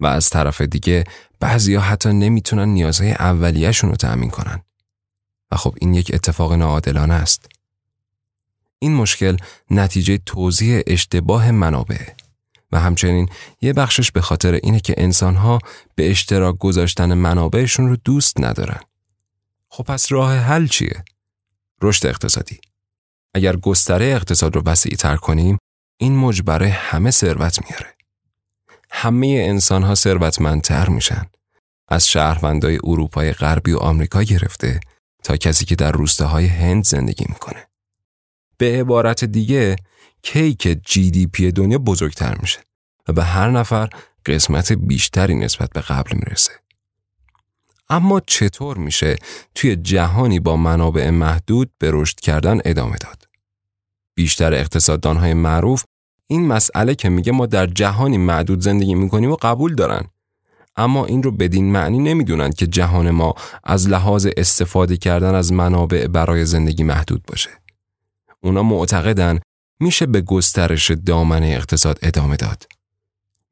و 0.00 0.06
از 0.06 0.30
طرف 0.30 0.60
دیگه 0.60 1.04
بعضیا 1.40 1.80
حتی 1.80 2.12
نمی‌تونن 2.12 2.68
نیازهای 2.68 3.12
اولیهشون 3.12 3.90
رو 3.90 3.96
تأمین 3.96 4.30
کنن. 4.30 4.62
و 5.50 5.56
خب 5.56 5.74
این 5.80 5.94
یک 5.94 6.10
اتفاق 6.14 6.52
ناعادلانه 6.52 7.14
است. 7.14 7.46
این 8.78 8.94
مشکل 8.94 9.36
نتیجه 9.70 10.18
توضیح 10.26 10.82
اشتباه 10.86 11.50
منابع 11.50 12.10
و 12.72 12.80
همچنین 12.80 13.28
یه 13.60 13.72
بخشش 13.72 14.10
به 14.10 14.20
خاطر 14.20 14.52
اینه 14.52 14.80
که 14.80 14.94
انسانها 14.96 15.58
به 15.94 16.10
اشتراک 16.10 16.58
گذاشتن 16.58 17.14
منابعشون 17.14 17.88
رو 17.88 17.96
دوست 17.96 18.40
ندارن. 18.40 18.80
خب 19.68 19.84
پس 19.84 20.12
راه 20.12 20.36
حل 20.36 20.66
چیه؟ 20.66 21.04
رشد 21.82 22.06
اقتصادی. 22.06 22.60
اگر 23.34 23.56
گستره 23.56 24.04
اقتصاد 24.04 24.56
رو 24.56 24.62
وسیع 24.66 24.96
تر 24.96 25.16
کنیم، 25.16 25.58
این 25.96 26.16
موج 26.16 26.42
برای 26.42 26.68
همه 26.68 27.10
ثروت 27.10 27.70
میاره. 27.70 27.94
همه 28.96 29.26
انسان 29.48 29.82
ها 29.82 29.94
ثروتمندتر 29.94 30.88
میشن. 30.88 31.26
از 31.88 32.08
شهروندای 32.08 32.78
اروپای 32.84 33.32
غربی 33.32 33.72
و 33.72 33.78
آمریکا 33.78 34.22
گرفته 34.22 34.80
تا 35.24 35.36
کسی 35.36 35.64
که 35.64 35.74
در 35.74 35.92
روستاهای 35.92 36.46
هند 36.46 36.84
زندگی 36.84 37.24
می‌کنه. 37.28 37.66
به 38.58 38.80
عبارت 38.80 39.24
دیگه 39.24 39.76
کیک 40.22 40.78
جی 40.84 41.10
دی 41.10 41.26
پی 41.26 41.52
دنیا 41.52 41.78
بزرگتر 41.78 42.36
میشه 42.40 42.60
و 43.08 43.12
به 43.12 43.24
هر 43.24 43.50
نفر 43.50 43.88
قسمت 44.26 44.72
بیشتری 44.72 45.34
نسبت 45.34 45.70
به 45.70 45.80
قبل 45.80 46.16
می‌رسه. 46.16 46.52
اما 47.88 48.20
چطور 48.20 48.78
میشه 48.78 49.16
توی 49.54 49.76
جهانی 49.76 50.40
با 50.40 50.56
منابع 50.56 51.10
محدود 51.10 51.70
به 51.78 51.90
رشد 51.92 52.20
کردن 52.20 52.60
ادامه 52.64 52.96
داد؟ 52.96 53.28
بیشتر 54.14 54.54
اقتصاددانهای 54.54 55.34
معروف 55.34 55.84
این 56.26 56.46
مسئله 56.46 56.94
که 56.94 57.08
میگه 57.08 57.32
ما 57.32 57.46
در 57.46 57.66
جهانی 57.66 58.18
معدود 58.18 58.60
زندگی 58.60 58.94
می‌کنیم 58.94 59.30
و 59.30 59.36
قبول 59.42 59.74
دارن. 59.74 60.04
اما 60.76 61.06
این 61.06 61.22
رو 61.22 61.30
بدین 61.30 61.72
معنی 61.72 61.98
نمی‌دونن 61.98 62.50
که 62.50 62.66
جهان 62.66 63.10
ما 63.10 63.34
از 63.64 63.88
لحاظ 63.88 64.26
استفاده 64.36 64.96
کردن 64.96 65.34
از 65.34 65.52
منابع 65.52 66.06
برای 66.06 66.44
زندگی 66.44 66.82
محدود 66.82 67.22
باشه. 67.28 67.50
اونا 68.40 68.62
معتقدن 68.62 69.40
میشه 69.80 70.06
به 70.06 70.20
گسترش 70.20 70.90
دامنه 70.90 71.46
اقتصاد 71.46 71.98
ادامه 72.02 72.36
داد. 72.36 72.66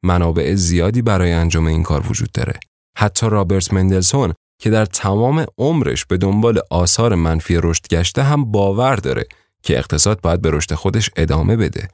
منابع 0.02 0.54
زیادی 0.54 1.02
برای 1.02 1.32
انجام 1.32 1.66
این 1.66 1.82
کار 1.82 2.06
وجود 2.10 2.32
داره. 2.32 2.60
حتی 2.96 3.28
رابرت 3.30 3.72
مندلسون 3.72 4.32
که 4.58 4.70
در 4.70 4.86
تمام 4.86 5.46
عمرش 5.58 6.04
به 6.04 6.16
دنبال 6.16 6.60
آثار 6.70 7.14
منفی 7.14 7.58
رشد 7.62 7.88
گشته 7.88 8.22
هم 8.22 8.44
باور 8.44 8.96
داره 8.96 9.24
که 9.62 9.78
اقتصاد 9.78 10.20
باید 10.20 10.42
به 10.42 10.50
رشد 10.50 10.74
خودش 10.74 11.10
ادامه 11.16 11.56
بده. 11.56 11.88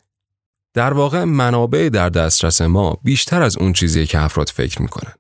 در 0.75 0.93
واقع 0.93 1.25
منابع 1.25 1.89
در 1.89 2.09
دسترس 2.09 2.63
ما 2.63 2.99
بیشتر 3.03 3.43
از 3.43 3.59
اون 3.59 3.73
چیزیه 3.73 4.07
که 4.07 4.21
افراد 4.21 4.49
فکر 4.49 4.83
می‌کنن. 4.83 5.13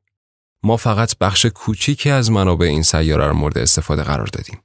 ما 0.62 0.76
فقط 0.76 1.18
بخش 1.18 1.46
کوچیکی 1.46 2.10
از 2.10 2.30
منابع 2.30 2.66
این 2.66 2.82
سیاره 2.82 3.26
رو 3.26 3.34
مورد 3.34 3.58
استفاده 3.58 4.02
قرار 4.02 4.26
دادیم. 4.26 4.58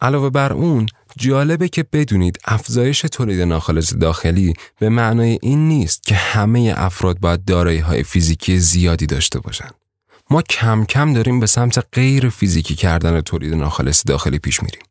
علاوه 0.00 0.30
بر 0.30 0.52
اون 0.52 0.86
جالبه 1.18 1.68
که 1.68 1.82
بدونید 1.92 2.38
افزایش 2.44 3.00
تولید 3.00 3.40
ناخالص 3.40 3.94
داخلی 3.94 4.54
به 4.78 4.88
معنای 4.88 5.38
این 5.42 5.68
نیست 5.68 6.02
که 6.02 6.14
همه 6.14 6.74
افراد 6.76 7.20
باید 7.20 7.44
دارایی 7.44 7.78
های 7.78 8.02
فیزیکی 8.02 8.58
زیادی 8.58 9.06
داشته 9.06 9.40
باشند. 9.40 9.74
ما 10.30 10.42
کم 10.42 10.84
کم 10.84 11.12
داریم 11.12 11.40
به 11.40 11.46
سمت 11.46 11.86
غیر 11.92 12.28
فیزیکی 12.28 12.74
کردن 12.74 13.20
تولید 13.20 13.54
ناخالص 13.54 14.02
داخلی 14.06 14.38
پیش 14.38 14.62
میریم. 14.62 14.82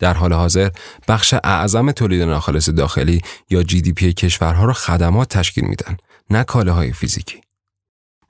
در 0.00 0.14
حال 0.14 0.32
حاضر 0.32 0.70
بخش 1.08 1.34
اعظم 1.44 1.92
تولید 1.92 2.22
ناخالص 2.22 2.68
داخلی 2.68 3.22
یا 3.50 3.62
جی 3.62 3.80
دی 3.80 3.92
پی 3.92 4.12
کشورها 4.12 4.64
رو 4.64 4.72
خدمات 4.72 5.28
تشکیل 5.28 5.64
میدن 5.64 5.96
نه 6.30 6.44
های 6.72 6.92
فیزیکی. 6.92 7.40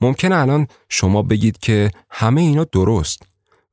ممکنه 0.00 0.36
الان 0.36 0.66
شما 0.88 1.22
بگید 1.22 1.58
که 1.58 1.90
همه 2.10 2.40
اینا 2.40 2.64
درست 2.64 3.22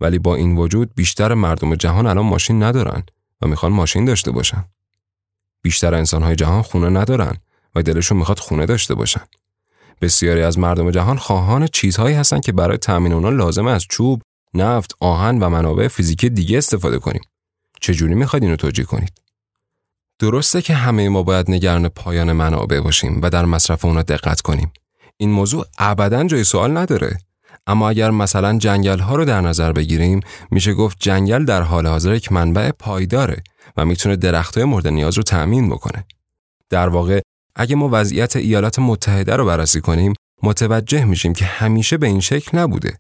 ولی 0.02 0.20
با 0.20 0.36
این 0.36 0.58
وجود 0.58 0.96
بیشتر 0.96 1.34
مردم 1.34 1.76
جهان 1.76 2.08
الان 2.08 2.26
ماشین 2.26 2.64
ندارن 2.64 3.04
و 3.42 3.48
می‌خوان 3.48 3.72
ماشین 3.72 4.06
داشته 4.06 4.32
باشن. 4.32 4.66
بیشتر 5.62 5.94
انسانهای 5.94 6.36
جهان 6.36 6.62
خونه 6.62 6.90
ندارن 6.90 7.38
و 7.76 7.82
دلشون 7.82 8.18
می‌خواد 8.18 8.40
خونه 8.40 8.66
داشته 8.66 8.96
باشن. 8.96 9.22
بسیاری 10.02 10.42
از 10.42 10.60
مردم 10.60 10.92
جهان 10.92 11.18
خواهان 11.18 11.68
چیزهایی 11.68 12.16
هستن 12.16 12.40
که 12.40 12.52
برای 12.52 12.78
تامین 12.78 13.14
اونا 13.14 13.30
لازمه 13.30 13.72
از 13.72 13.86
چوب، 13.90 14.22
نفت، 14.54 14.96
آهن 15.00 15.40
و 15.40 15.50
منابع 15.50 15.88
فیزیکی 15.88 16.30
دیگه 16.30 16.58
استفاده 16.58 17.00
کنیم. 17.00 17.22
چجوری 17.82 18.16
می‌خواید 18.16 18.44
اینو 18.44 18.56
توجیه 18.56 18.86
کنید؟ 18.86 19.22
درسته 20.20 20.62
که 20.62 20.74
همه 20.74 21.10
ما 21.10 21.24
باید 21.24 21.52
نگران 21.52 21.90
پایان 21.90 22.32
منابع 22.32 22.80
باشیم 22.80 23.22
و 23.22 23.30
در 23.30 23.46
مصرف 23.46 23.86
اونا 23.86 24.02
دقت 24.02 24.42
کنیم. 24.42 24.72
این 25.18 25.32
موضوع 25.32 25.66
ابدا 25.78 26.24
جای 26.24 26.44
سوال 26.44 26.78
نداره. 26.78 27.18
اما 27.68 27.90
اگر 27.90 28.12
مثلا 28.12 28.58
جنگل 28.58 29.00
ها 29.00 29.16
رو 29.16 29.26
در 29.26 29.42
نظر 29.42 29.72
بگیریم 29.72 30.20
میشه 30.52 30.74
گفت 30.74 30.98
جنگل 31.00 31.46
در 31.46 31.62
حال 31.62 31.88
حاضر 31.88 32.16
یک 32.16 32.32
منبع 32.32 32.72
پایداره 32.72 33.44
و 33.78 33.86
می‌تونه 33.86 34.16
درخت 34.16 34.56
های 34.56 34.64
مورد 34.64 34.88
نیاز 34.88 35.18
رو 35.18 35.24
تأمین 35.24 35.70
بکنه. 35.70 36.06
در 36.70 36.90
واقع 36.90 37.22
اگه 37.56 37.76
ما 37.76 37.90
وضعیت 37.92 38.36
ایالات 38.36 38.80
متحده 38.80 39.36
رو 39.36 39.46
بررسی 39.46 39.82
کنیم 39.82 40.14
متوجه 40.44 41.06
میشیم 41.06 41.34
که 41.34 41.46
همیشه 41.46 41.98
به 41.98 42.08
این 42.08 42.20
شکل 42.20 42.58
نبوده. 42.58 42.98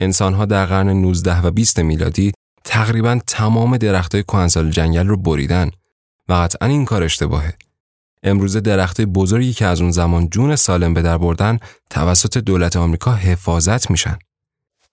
انسانها 0.00 0.44
در 0.44 0.66
قرن 0.66 0.88
19 0.88 1.46
و 1.46 1.50
20 1.50 1.78
میلادی 1.78 2.32
تقریبا 2.64 3.20
تمام 3.26 3.76
درختای 3.76 4.22
کهنسال 4.22 4.70
جنگل 4.70 5.06
رو 5.06 5.16
بریدن 5.16 5.70
و 6.28 6.32
قطعا 6.32 6.68
این 6.68 6.84
کار 6.84 7.02
اشتباهه. 7.02 7.54
امروزه 8.22 8.60
درخت 8.60 9.00
بزرگی 9.00 9.52
که 9.52 9.66
از 9.66 9.80
اون 9.80 9.90
زمان 9.90 10.28
جون 10.28 10.56
سالم 10.56 10.94
به 10.94 11.02
در 11.02 11.18
بردن 11.18 11.58
توسط 11.90 12.38
دولت 12.38 12.76
آمریکا 12.76 13.12
حفاظت 13.12 13.90
میشن. 13.90 14.18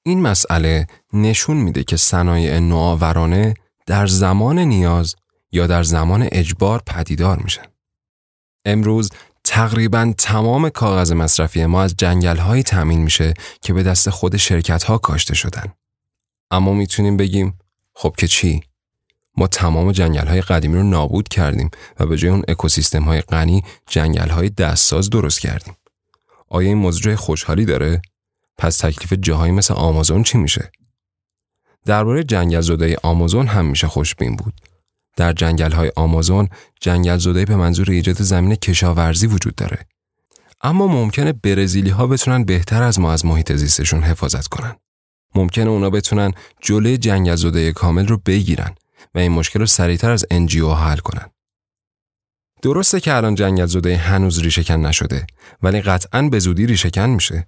این 0.03 0.21
مسئله 0.21 0.87
نشون 1.13 1.57
میده 1.57 1.83
که 1.83 1.97
صنایع 1.97 2.59
نوآورانه 2.59 3.53
در 3.85 4.07
زمان 4.07 4.59
نیاز 4.59 5.15
یا 5.51 5.67
در 5.67 5.83
زمان 5.83 6.27
اجبار 6.31 6.81
پدیدار 6.87 7.37
میشن. 7.37 7.65
امروز 8.65 9.09
تقریبا 9.43 10.13
تمام 10.17 10.69
کاغذ 10.69 11.11
مصرفی 11.11 11.65
ما 11.65 11.81
از 11.81 11.95
جنگل 11.97 12.37
های 12.37 12.63
تامین 12.63 13.01
میشه 13.01 13.33
که 13.61 13.73
به 13.73 13.83
دست 13.83 14.09
خود 14.09 14.37
شرکت 14.37 14.83
ها 14.83 14.97
کاشته 14.97 15.35
شدن. 15.35 15.73
اما 16.51 16.73
می‌تونیم 16.73 17.17
بگیم 17.17 17.59
خب 17.93 18.15
که 18.17 18.27
چی؟ 18.27 18.63
ما 19.37 19.47
تمام 19.47 19.91
جنگل 19.91 20.27
های 20.27 20.41
قدیمی 20.41 20.75
رو 20.77 20.83
نابود 20.83 21.27
کردیم 21.27 21.71
و 21.99 22.05
به 22.05 22.17
جای 22.17 22.31
اون 22.31 22.43
اکوسیستم 22.47 23.03
های 23.03 23.21
غنی 23.21 23.63
جنگل 23.87 24.29
های 24.29 24.49
دستساز 24.49 25.09
درست 25.09 25.39
کردیم. 25.39 25.73
آیا 26.49 26.67
این 26.67 26.77
موضوع 26.77 27.15
خوشحالی 27.15 27.65
داره؟ 27.65 28.01
پس 28.57 28.77
تکلیف 28.77 29.13
جاهایی 29.13 29.51
مثل 29.51 29.73
آمازون 29.73 30.23
چی 30.23 30.37
میشه؟ 30.37 30.71
درباره 31.85 32.23
جنگل 32.23 32.61
زده 32.61 32.97
آمازون 33.03 33.47
هم 33.47 33.65
میشه 33.65 33.87
خوشبین 33.87 34.35
بود. 34.35 34.53
در 35.17 35.33
جنگل 35.33 35.71
های 35.71 35.91
آمازون 35.95 36.49
جنگل 36.81 37.17
زده 37.17 37.45
به 37.45 37.55
منظور 37.55 37.91
ایجاد 37.91 38.21
زمین 38.21 38.55
کشاورزی 38.55 39.27
وجود 39.27 39.55
داره. 39.55 39.85
اما 40.61 40.87
ممکنه 40.87 41.33
برزیلی 41.33 41.89
ها 41.89 42.07
بتونن 42.07 42.43
بهتر 42.43 42.83
از 42.83 42.99
ما 42.99 43.13
از 43.13 43.25
محیط 43.25 43.53
زیستشون 43.53 44.03
حفاظت 44.03 44.47
کنن. 44.47 44.75
ممکنه 45.35 45.69
اونا 45.69 45.89
بتونن 45.89 46.31
جلوی 46.61 46.97
جنگل 46.97 47.35
زده 47.35 47.71
کامل 47.71 48.07
رو 48.07 48.17
بگیرن 48.25 48.75
و 49.15 49.19
این 49.19 49.31
مشکل 49.31 49.59
رو 49.59 49.65
سریعتر 49.65 50.11
از 50.11 50.25
NGO 50.31 50.77
حل 50.77 50.97
کنن. 50.97 51.29
درسته 52.61 52.99
که 52.99 53.15
الان 53.15 53.35
جنگل 53.35 53.65
زوده 53.65 53.97
هنوز 53.97 54.39
ریشهکن 54.39 54.85
نشده 54.85 55.27
ولی 55.63 55.81
قطعا 55.81 56.21
به 56.21 56.39
زودی 56.39 56.65
ریشهکن 56.65 57.09
میشه. 57.09 57.45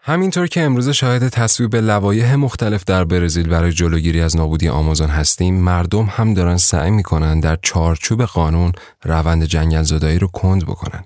همینطور 0.00 0.46
که 0.46 0.62
امروز 0.62 0.88
شاهد 0.88 1.28
تصویب 1.28 1.76
لوایح 1.76 2.34
مختلف 2.34 2.84
در 2.84 3.04
برزیل 3.04 3.48
برای 3.48 3.72
جلوگیری 3.72 4.20
از 4.20 4.36
نابودی 4.36 4.68
آمازون 4.68 5.08
هستیم 5.08 5.54
مردم 5.54 6.04
هم 6.04 6.34
دارن 6.34 6.56
سعی 6.56 6.90
می‌کنن 6.90 7.40
در 7.40 7.58
چارچوب 7.62 8.24
قانون 8.24 8.72
روند 9.04 9.44
جنگل 9.44 9.82
زدایی 9.82 10.18
رو 10.18 10.26
کند 10.26 10.62
بکنن 10.62 11.04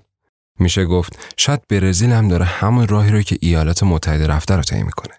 میشه 0.59 0.85
گفت 0.85 1.19
شاید 1.37 1.61
برزیل 1.69 2.11
هم 2.11 2.27
داره 2.27 2.45
همون 2.45 2.87
راهی 2.87 3.11
رو 3.11 3.21
که 3.21 3.37
ایالات 3.41 3.83
متحده 3.83 4.27
رفته 4.27 4.55
رو 4.55 4.61
طی 4.61 4.83
می‌کنه 4.83 5.13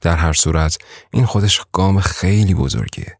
در 0.00 0.16
هر 0.16 0.32
صورت 0.32 0.78
این 1.12 1.26
خودش 1.26 1.60
گام 1.72 2.00
خیلی 2.00 2.54
بزرگیه 2.54 3.16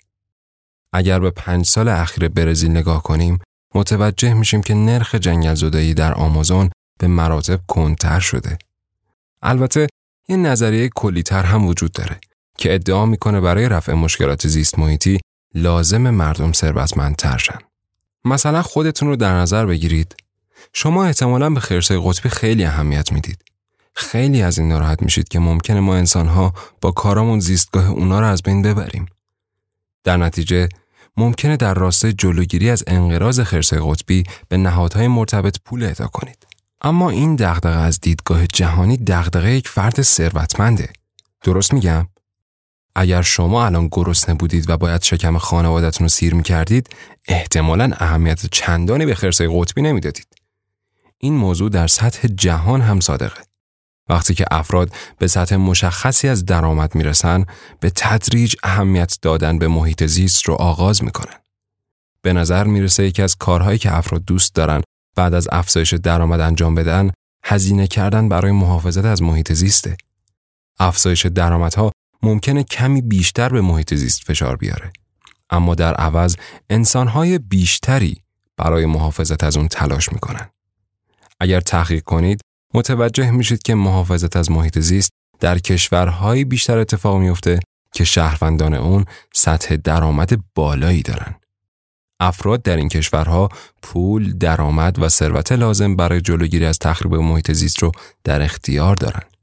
اگر 0.93 1.21
به 1.21 1.31
پنج 1.31 1.67
سال 1.67 1.88
اخیر 1.88 2.29
برزیل 2.29 2.71
نگاه 2.71 3.03
کنیم 3.03 3.38
متوجه 3.75 4.35
میشیم 4.35 4.62
که 4.62 4.75
نرخ 4.75 5.14
جنگل 5.14 5.55
زدایی 5.55 5.95
در 5.95 6.14
آمازون 6.14 6.71
به 6.99 7.07
مراتب 7.07 7.61
کندتر 7.69 8.21
شده 8.21 8.59
البته 9.43 9.87
یه 10.29 10.37
نظریه 10.37 10.88
کلیتر 10.95 11.43
هم 11.43 11.67
وجود 11.67 11.93
داره 11.93 12.21
که 12.59 12.75
ادعا 12.75 13.07
می‌کنه 13.07 13.41
برای 13.41 13.69
رفع 13.69 13.93
مشکلات 13.93 14.49
زیست 14.49 14.79
محیطی 14.79 15.21
لازم 15.55 16.11
مردم 16.11 16.53
ثروتمندتر 16.53 17.38
شن. 17.38 17.59
مثلا 18.25 18.62
خودتون 18.62 19.09
رو 19.09 19.17
در 19.17 19.33
نظر 19.33 19.67
بگیرید. 19.67 20.17
شما 20.73 21.05
احتمالا 21.05 21.51
به 21.51 21.61
خرسای 21.61 22.01
قطبی 22.05 22.29
خیلی 22.29 22.64
اهمیت 22.64 23.12
می‌دید. 23.12 23.45
خیلی 23.99 24.43
از 24.43 24.59
این 24.59 24.69
ناراحت 24.69 25.03
میشید 25.03 25.29
که 25.29 25.39
ممکنه 25.39 25.81
ما 25.81 25.95
انسانها 25.97 26.55
با 26.81 26.91
کارامون 26.91 27.41
زیستگاه 27.41 27.91
اونا 27.91 28.21
رو 28.21 28.27
از 28.27 28.43
بین 28.43 28.63
ببریم. 28.63 29.07
در 30.05 30.17
نتیجه 30.17 30.69
ممکنه 31.17 31.57
در 31.57 31.75
راستای 31.75 32.13
جلوگیری 32.13 32.71
از 32.71 32.85
انقراض 32.87 33.41
خرسای 33.41 33.81
قطبی 33.83 34.25
به 34.49 34.57
نهادهای 34.57 35.09
مرتبط 35.09 35.57
پول 35.65 35.85
اهدا 35.85 36.07
کنید. 36.07 36.47
اما 36.81 37.11
این 37.11 37.37
دغدغه 37.37 37.79
از 37.79 38.01
دیدگاه 38.01 38.47
جهانی 38.47 38.97
دغدغه 38.97 39.53
یک 39.53 39.69
فرد 39.69 40.03
ثروتمنده. 40.03 40.89
درست 41.43 41.73
میگم؟ 41.73 42.07
اگر 42.95 43.23
شما 43.23 43.67
الان 43.67 43.89
گرسنه 43.93 44.35
بودید 44.35 44.71
و 44.71 44.77
باید 44.77 45.03
شکم 45.03 45.39
خانوادتون 45.39 46.05
رو 46.05 46.09
سیر 46.09 46.35
می‌کردید 46.35 46.89
احتمالا 47.29 47.91
اهمیت 47.97 48.47
چندانی 48.47 49.07
به 49.07 49.15
خرسه 49.15 49.49
قطبی 49.53 49.83
نمی‌دادید. 49.83 50.27
این 51.19 51.35
موضوع 51.35 51.71
در 51.71 51.87
سطح 51.87 52.29
جهان 52.29 52.81
هم 52.81 53.01
صادقه. 53.01 53.48
وقتی 54.09 54.35
که 54.35 54.44
افراد 54.51 54.92
به 55.18 55.27
سطح 55.27 55.57
مشخصی 55.57 56.29
از 56.29 56.44
درآمد 56.44 56.94
می‌رسن 56.94 57.44
به 57.81 57.90
تدریج 57.90 58.55
اهمیت 58.62 59.18
دادن 59.23 59.59
به 59.59 59.68
محیط 59.68 60.05
زیست 60.07 60.44
رو 60.44 60.55
آغاز 60.55 61.05
می‌کنن. 61.05 61.37
به 62.23 62.33
نظر 62.33 62.64
می‌رسه 62.64 63.05
یکی 63.05 63.23
از 63.23 63.37
کارهایی 63.37 63.79
که 63.79 63.97
افراد 63.97 64.25
دوست 64.25 64.55
دارن 64.55 64.83
بعد 65.16 65.35
از 65.35 65.49
افزایش 65.53 65.94
درآمد 65.94 66.40
انجام 66.40 66.75
بدن 66.75 67.11
هزینه 67.44 67.87
کردن 67.87 68.29
برای 68.29 68.53
محافظت 68.53 69.05
از 69.05 69.23
محیط 69.23 69.53
زیسته. 69.53 69.97
افزایش 70.79 71.27
درآمدها 71.27 71.92
ممکنه 72.23 72.62
کمی 72.62 73.01
بیشتر 73.01 73.49
به 73.49 73.61
محیط 73.61 73.94
زیست 73.94 74.25
فشار 74.25 74.57
بیاره. 74.57 74.92
اما 75.51 75.75
در 75.75 75.94
عوض 75.94 76.37
انسانهای 76.71 77.38
بیشتری 77.38 78.23
برای 78.57 78.87
محافظت 78.87 79.44
از 79.44 79.57
اون 79.57 79.68
تلاش 79.68 80.12
می‌کنن. 80.12 80.51
اگر 81.40 81.61
تحقیق 81.61 82.03
کنید 82.03 82.40
متوجه 82.75 83.31
میشید 83.31 83.63
که 83.63 83.75
محافظت 83.75 84.37
از 84.37 84.51
محیط 84.51 84.79
زیست 84.79 85.11
در 85.41 85.59
کشورهای 85.59 86.45
بیشتر 86.45 86.79
اتفاق 86.79 87.17
میفته 87.17 87.61
که 87.95 88.05
شهروندان 88.05 88.75
اون 88.75 89.05
سطح 89.35 89.77
درآمد 89.77 90.41
بالایی 90.55 91.03
دارن. 91.03 91.35
افراد 92.21 92.63
در 92.63 92.77
این 92.77 92.89
کشورها 92.89 93.49
پول، 93.83 94.33
درآمد 94.33 94.99
و 94.99 95.09
ثروت 95.09 95.53
لازم 95.53 95.97
برای 95.97 96.21
جلوگیری 96.21 96.65
از 96.65 96.79
تخریب 96.79 97.15
محیط 97.15 97.53
زیست 97.53 97.83
رو 97.83 97.93
در 98.25 98.43
اختیار 98.43 98.97
دارند. 98.97 99.37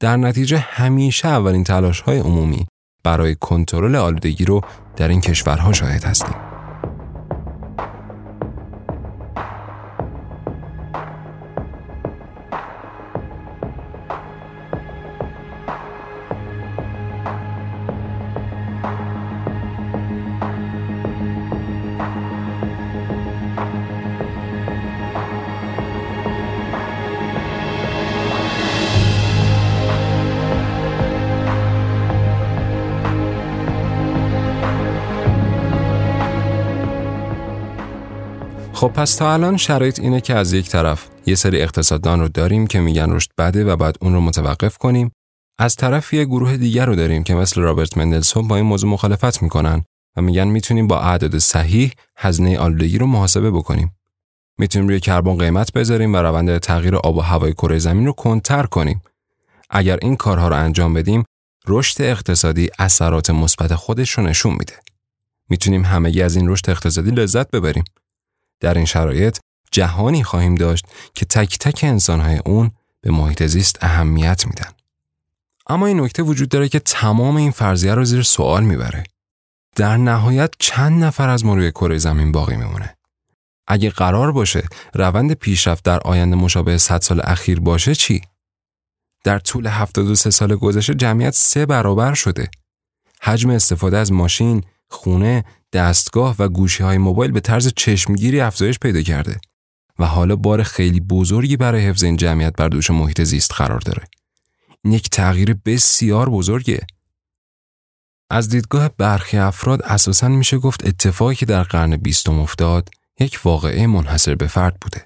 در 0.00 0.16
نتیجه 0.16 0.58
همیشه 0.58 1.28
اولین 1.28 1.64
تلاش 1.64 2.00
های 2.00 2.18
عمومی 2.18 2.66
برای 3.04 3.34
کنترل 3.34 3.96
آلودگی 3.96 4.44
رو 4.44 4.60
در 4.96 5.08
این 5.08 5.20
کشورها 5.20 5.72
شاهد 5.72 6.04
هستیم. 6.04 6.55
خب 38.86 38.92
پس 38.92 39.14
تا 39.14 39.32
الان 39.32 39.56
شرایط 39.56 40.00
اینه 40.00 40.20
که 40.20 40.34
از 40.34 40.52
یک 40.52 40.68
طرف 40.68 41.08
یه 41.26 41.34
سری 41.34 41.62
اقتصاددان 41.62 42.20
رو 42.20 42.28
داریم 42.28 42.66
که 42.66 42.80
میگن 42.80 43.10
رشد 43.10 43.30
بده 43.38 43.64
و 43.64 43.76
بعد 43.76 43.96
اون 44.00 44.14
رو 44.14 44.20
متوقف 44.20 44.78
کنیم 44.78 45.10
از 45.58 45.76
طرف 45.76 46.12
یه 46.12 46.24
گروه 46.24 46.56
دیگر 46.56 46.86
رو 46.86 46.96
داریم 46.96 47.24
که 47.24 47.34
مثل 47.34 47.60
رابرت 47.60 47.98
مندلسون 47.98 48.48
با 48.48 48.56
این 48.56 48.64
موضوع 48.64 48.90
مخالفت 48.90 49.42
می‌کنن 49.42 49.84
و 50.16 50.22
میگن 50.22 50.44
می‌تونیم 50.44 50.86
با 50.86 51.00
اعداد 51.00 51.38
صحیح 51.38 51.92
هزینه 52.16 52.58
آلودگی 52.58 52.98
رو 52.98 53.06
محاسبه 53.06 53.50
بکنیم. 53.50 53.96
می‌تونیم 54.58 54.88
روی 54.88 55.00
کربن 55.00 55.38
قیمت 55.38 55.72
بذاریم 55.72 56.14
و 56.14 56.16
روند 56.16 56.58
تغییر 56.58 56.96
آب 56.96 57.16
و 57.16 57.20
هوای 57.20 57.52
کره 57.52 57.78
زمین 57.78 58.06
رو 58.06 58.12
کنتر 58.12 58.66
کنیم. 58.66 59.02
اگر 59.70 59.98
این 60.02 60.16
کارها 60.16 60.48
رو 60.48 60.56
انجام 60.56 60.94
بدیم 60.94 61.24
رشد 61.68 62.02
اقتصادی 62.02 62.70
اثرات 62.78 63.30
مثبت 63.30 63.74
خودش 63.74 64.10
رو 64.10 64.22
نشون 64.22 64.52
میده. 64.52 64.74
می‌تونیم 65.50 65.84
همگی 65.84 66.22
از 66.22 66.36
این 66.36 66.48
رشد 66.48 66.70
اقتصادی 66.70 67.10
لذت 67.10 67.50
ببریم. 67.50 67.84
در 68.60 68.74
این 68.74 68.86
شرایط 68.86 69.38
جهانی 69.72 70.24
خواهیم 70.24 70.54
داشت 70.54 70.86
که 71.14 71.24
تک 71.24 71.58
تک 71.58 71.80
انسانهای 71.84 72.40
اون 72.46 72.70
به 73.00 73.10
محیط 73.10 73.42
زیست 73.42 73.78
اهمیت 73.80 74.46
میدن. 74.46 74.70
اما 75.66 75.86
این 75.86 76.00
نکته 76.00 76.22
وجود 76.22 76.48
داره 76.48 76.68
که 76.68 76.78
تمام 76.78 77.36
این 77.36 77.50
فرضیه 77.50 77.94
رو 77.94 78.04
زیر 78.04 78.22
سوال 78.22 78.64
می‌بره. 78.64 79.04
در 79.76 79.96
نهایت 79.96 80.50
چند 80.58 81.04
نفر 81.04 81.28
از 81.28 81.44
ما 81.44 81.54
روی 81.54 81.70
کره 81.70 81.98
زمین 81.98 82.32
باقی 82.32 82.56
میمونه؟ 82.56 82.96
اگه 83.66 83.90
قرار 83.90 84.32
باشه 84.32 84.64
روند 84.94 85.32
پیشرفت 85.32 85.84
در 85.84 86.00
آینده 86.00 86.36
مشابه 86.36 86.78
100 86.78 87.00
سال 87.00 87.20
اخیر 87.24 87.60
باشه 87.60 87.94
چی؟ 87.94 88.22
در 89.24 89.38
طول 89.38 89.66
73 89.66 90.30
سال 90.30 90.56
گذشته 90.56 90.94
جمعیت 90.94 91.34
سه 91.34 91.66
برابر 91.66 92.14
شده. 92.14 92.50
حجم 93.22 93.50
استفاده 93.50 93.98
از 93.98 94.12
ماشین، 94.12 94.64
خونه، 94.88 95.44
دستگاه 95.76 96.36
و 96.38 96.48
گوشی 96.48 96.82
های 96.82 96.98
موبایل 96.98 97.30
به 97.30 97.40
طرز 97.40 97.72
چشمگیری 97.76 98.40
افزایش 98.40 98.78
پیدا 98.78 99.02
کرده 99.02 99.40
و 99.98 100.06
حالا 100.06 100.36
بار 100.36 100.62
خیلی 100.62 101.00
بزرگی 101.00 101.56
برای 101.56 101.86
حفظ 101.86 102.04
این 102.04 102.16
جمعیت 102.16 102.56
بر 102.56 102.68
دوش 102.68 102.90
محیط 102.90 103.22
زیست 103.22 103.54
قرار 103.54 103.80
داره. 103.80 104.02
این 104.84 104.94
یک 104.94 105.10
تغییر 105.10 105.54
بسیار 105.64 106.30
بزرگه. 106.30 106.86
از 108.30 108.48
دیدگاه 108.48 108.88
برخی 108.88 109.38
افراد 109.38 109.82
اساسا 109.82 110.28
میشه 110.28 110.58
گفت 110.58 110.86
اتفاقی 110.86 111.34
که 111.34 111.46
در 111.46 111.62
قرن 111.62 111.96
بیستم 111.96 112.40
افتاد 112.40 112.88
یک 113.20 113.40
واقعه 113.44 113.86
منحصر 113.86 114.34
به 114.34 114.46
فرد 114.46 114.80
بوده. 114.80 115.04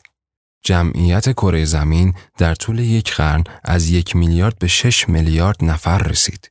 جمعیت 0.65 1.33
کره 1.33 1.65
زمین 1.65 2.15
در 2.39 2.55
طول 2.55 2.79
یک 2.79 3.15
قرن 3.15 3.45
از 3.65 3.91
یک 3.91 4.17
میلیارد 4.17 4.59
به 4.59 4.67
شش 4.67 5.09
میلیارد 5.09 5.65
نفر 5.65 5.99
رسید. 5.99 6.51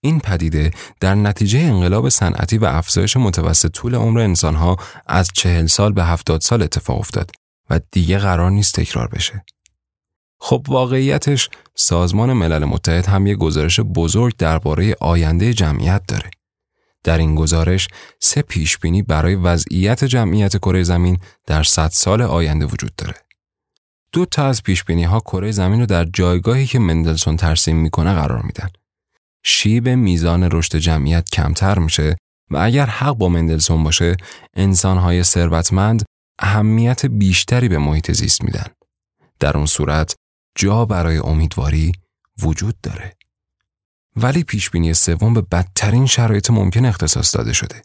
این 0.00 0.20
پدیده 0.20 0.70
در 1.00 1.14
نتیجه 1.14 1.58
انقلاب 1.58 2.08
صنعتی 2.08 2.58
و 2.58 2.64
افزایش 2.64 3.16
متوسط 3.16 3.70
طول 3.70 3.94
عمر 3.94 4.20
انسانها 4.20 4.76
از 5.06 5.30
چهل 5.34 5.66
سال 5.66 5.92
به 5.92 6.04
هفتاد 6.04 6.40
سال 6.40 6.62
اتفاق 6.62 6.98
افتاد 6.98 7.30
و 7.70 7.80
دیگه 7.90 8.18
قرار 8.18 8.50
نیست 8.50 8.74
تکرار 8.74 9.08
بشه. 9.08 9.44
خب 10.40 10.66
واقعیتش 10.68 11.50
سازمان 11.74 12.32
ملل 12.32 12.64
متحد 12.64 13.06
هم 13.06 13.26
یه 13.26 13.34
گزارش 13.34 13.80
بزرگ 13.80 14.36
درباره 14.36 14.96
آینده 15.00 15.54
جمعیت 15.54 16.02
داره. 16.08 16.30
در 17.04 17.18
این 17.18 17.34
گزارش 17.34 17.88
سه 18.20 18.42
پیش 18.42 18.78
بینی 18.78 19.02
برای 19.02 19.34
وضعیت 19.34 20.04
جمعیت 20.04 20.56
کره 20.56 20.82
زمین 20.82 21.18
در 21.46 21.62
100 21.62 21.88
سال 21.88 22.22
آینده 22.22 22.66
وجود 22.66 22.94
داره. 22.96 23.14
دو 24.12 24.26
تا 24.26 24.46
از 24.46 24.62
پیش 24.62 24.84
بینی 24.84 25.04
ها 25.04 25.20
کره 25.20 25.50
زمین 25.50 25.80
رو 25.80 25.86
در 25.86 26.04
جایگاهی 26.04 26.66
که 26.66 26.78
مندلسون 26.78 27.36
ترسیم 27.36 27.76
می‌کنه 27.76 28.14
قرار 28.14 28.42
میدن. 28.42 28.68
شیب 29.42 29.88
میزان 29.88 30.48
رشد 30.52 30.76
جمعیت 30.76 31.30
کمتر 31.30 31.78
میشه 31.78 32.16
و 32.50 32.56
اگر 32.56 32.86
حق 32.86 33.14
با 33.14 33.28
مندلسون 33.28 33.84
باشه 33.84 34.16
انسانهای 34.54 35.22
ثروتمند 35.22 36.04
اهمیت 36.38 37.06
بیشتری 37.06 37.68
به 37.68 37.78
محیط 37.78 38.12
زیست 38.12 38.44
میدن. 38.44 38.66
در 39.40 39.56
اون 39.56 39.66
صورت 39.66 40.14
جا 40.58 40.84
برای 40.84 41.18
امیدواری 41.18 41.92
وجود 42.42 42.80
داره. 42.82 43.12
ولی 44.16 44.44
پیشبینی 44.44 44.94
سوم 44.94 45.34
به 45.34 45.40
بدترین 45.40 46.06
شرایط 46.06 46.50
ممکن 46.50 46.84
اختصاص 46.84 47.36
داده 47.36 47.52
شده. 47.52 47.82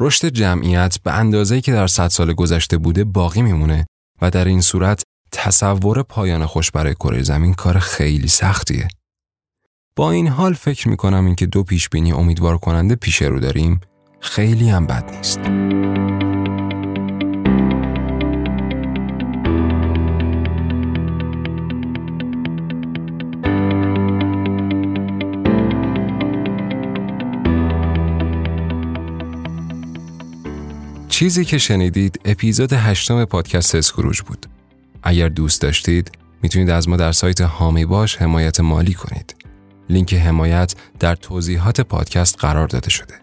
رشد 0.00 0.26
جمعیت 0.26 0.98
به 1.04 1.12
اندازه‌ای 1.12 1.60
که 1.60 1.72
در 1.72 1.86
صد 1.86 2.08
سال 2.08 2.32
گذشته 2.32 2.78
بوده 2.78 3.04
باقی 3.04 3.42
میمونه 3.42 3.86
و 4.22 4.30
در 4.30 4.44
این 4.44 4.60
صورت 4.60 5.02
تصور 5.32 6.02
پایان 6.02 6.46
خوش 6.46 6.70
برای 6.70 6.94
کره 6.94 7.22
زمین 7.22 7.54
کار 7.54 7.78
خیلی 7.78 8.28
سختیه. 8.28 8.88
با 9.96 10.10
این 10.10 10.28
حال 10.28 10.54
فکر 10.54 10.88
می 10.88 10.96
کنم 10.96 11.26
اینکه 11.26 11.46
دو 11.46 11.62
پیش 11.62 11.88
بینی 11.88 12.12
امیدوار 12.12 12.58
کننده 12.58 12.94
پیش 12.94 13.22
رو 13.22 13.40
داریم 13.40 13.80
خیلی 14.20 14.68
هم 14.68 14.86
بد 14.86 15.10
نیست. 15.16 15.40
چیزی 31.08 31.44
که 31.44 31.58
شنیدید 31.58 32.20
اپیزود 32.24 32.72
هشتم 32.72 33.24
پادکست 33.24 33.74
اسکروج 33.74 34.20
بود. 34.20 34.46
اگر 35.02 35.28
دوست 35.28 35.62
داشتید 35.62 36.12
می‌تونید 36.42 36.70
از 36.70 36.88
ما 36.88 36.96
در 36.96 37.12
سایت 37.12 37.40
هامی 37.40 37.84
باش 37.84 38.16
حمایت 38.16 38.60
مالی 38.60 38.94
کنید. 38.94 39.41
لینک 39.88 40.14
حمایت 40.14 40.74
در 40.98 41.14
توضیحات 41.14 41.80
پادکست 41.80 42.38
قرار 42.38 42.66
داده 42.66 42.90
شده. 42.90 43.14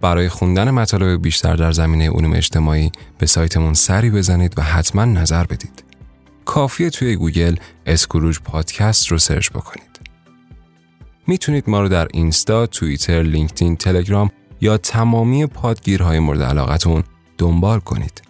برای 0.00 0.28
خوندن 0.28 0.70
مطالب 0.70 1.22
بیشتر 1.22 1.56
در 1.56 1.72
زمینه 1.72 2.10
علوم 2.10 2.32
اجتماعی 2.32 2.92
به 3.18 3.26
سایتمون 3.26 3.74
سری 3.74 4.10
بزنید 4.10 4.58
و 4.58 4.62
حتما 4.62 5.04
نظر 5.04 5.44
بدید. 5.44 5.84
کافیه 6.44 6.90
توی 6.90 7.16
گوگل 7.16 7.56
اسکروج 7.86 8.38
پادکست 8.40 9.06
رو 9.06 9.18
search 9.18 9.50
بکنید. 9.50 10.00
می‌تونید 11.26 11.70
ما 11.70 11.80
رو 11.80 11.88
در 11.88 12.08
اینستا، 12.12 12.66
توییتر، 12.66 13.22
لینکدین، 13.22 13.76
تلگرام 13.76 14.30
یا 14.60 14.76
تمامی 14.76 15.46
پادگیرهای 15.46 16.18
مورد 16.18 16.42
علاقتون 16.42 17.04
دنبال 17.38 17.80
کنید. 17.80 18.22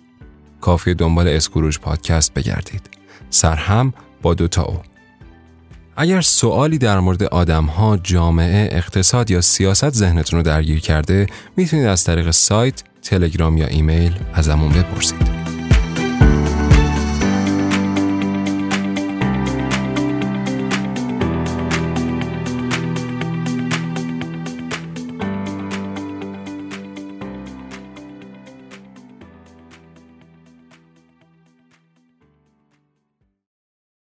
کافی 0.60 0.94
دنبال 0.94 1.28
اسکروج 1.28 1.78
پادکست 1.78 2.34
بگردید. 2.34 2.90
سرهم 3.30 3.94
با 4.22 4.34
دوتا 4.34 4.62
او. 4.62 4.82
اگر 6.00 6.20
سوالی 6.20 6.78
در 6.78 7.00
مورد 7.00 7.22
آدمها، 7.22 7.96
جامعه، 7.96 8.68
اقتصاد 8.72 9.30
یا 9.30 9.40
سیاست 9.40 9.90
ذهنتون 9.90 10.36
رو 10.38 10.42
درگیر 10.42 10.80
کرده 10.80 11.26
می‌تونید 11.56 11.86
از 11.86 12.04
طریق 12.04 12.30
سایت، 12.30 12.82
تلگرام 13.02 13.56
یا 13.56 13.66
ایمیل 13.66 14.14
ازمون 14.34 14.72
بپرسید. 14.72 15.47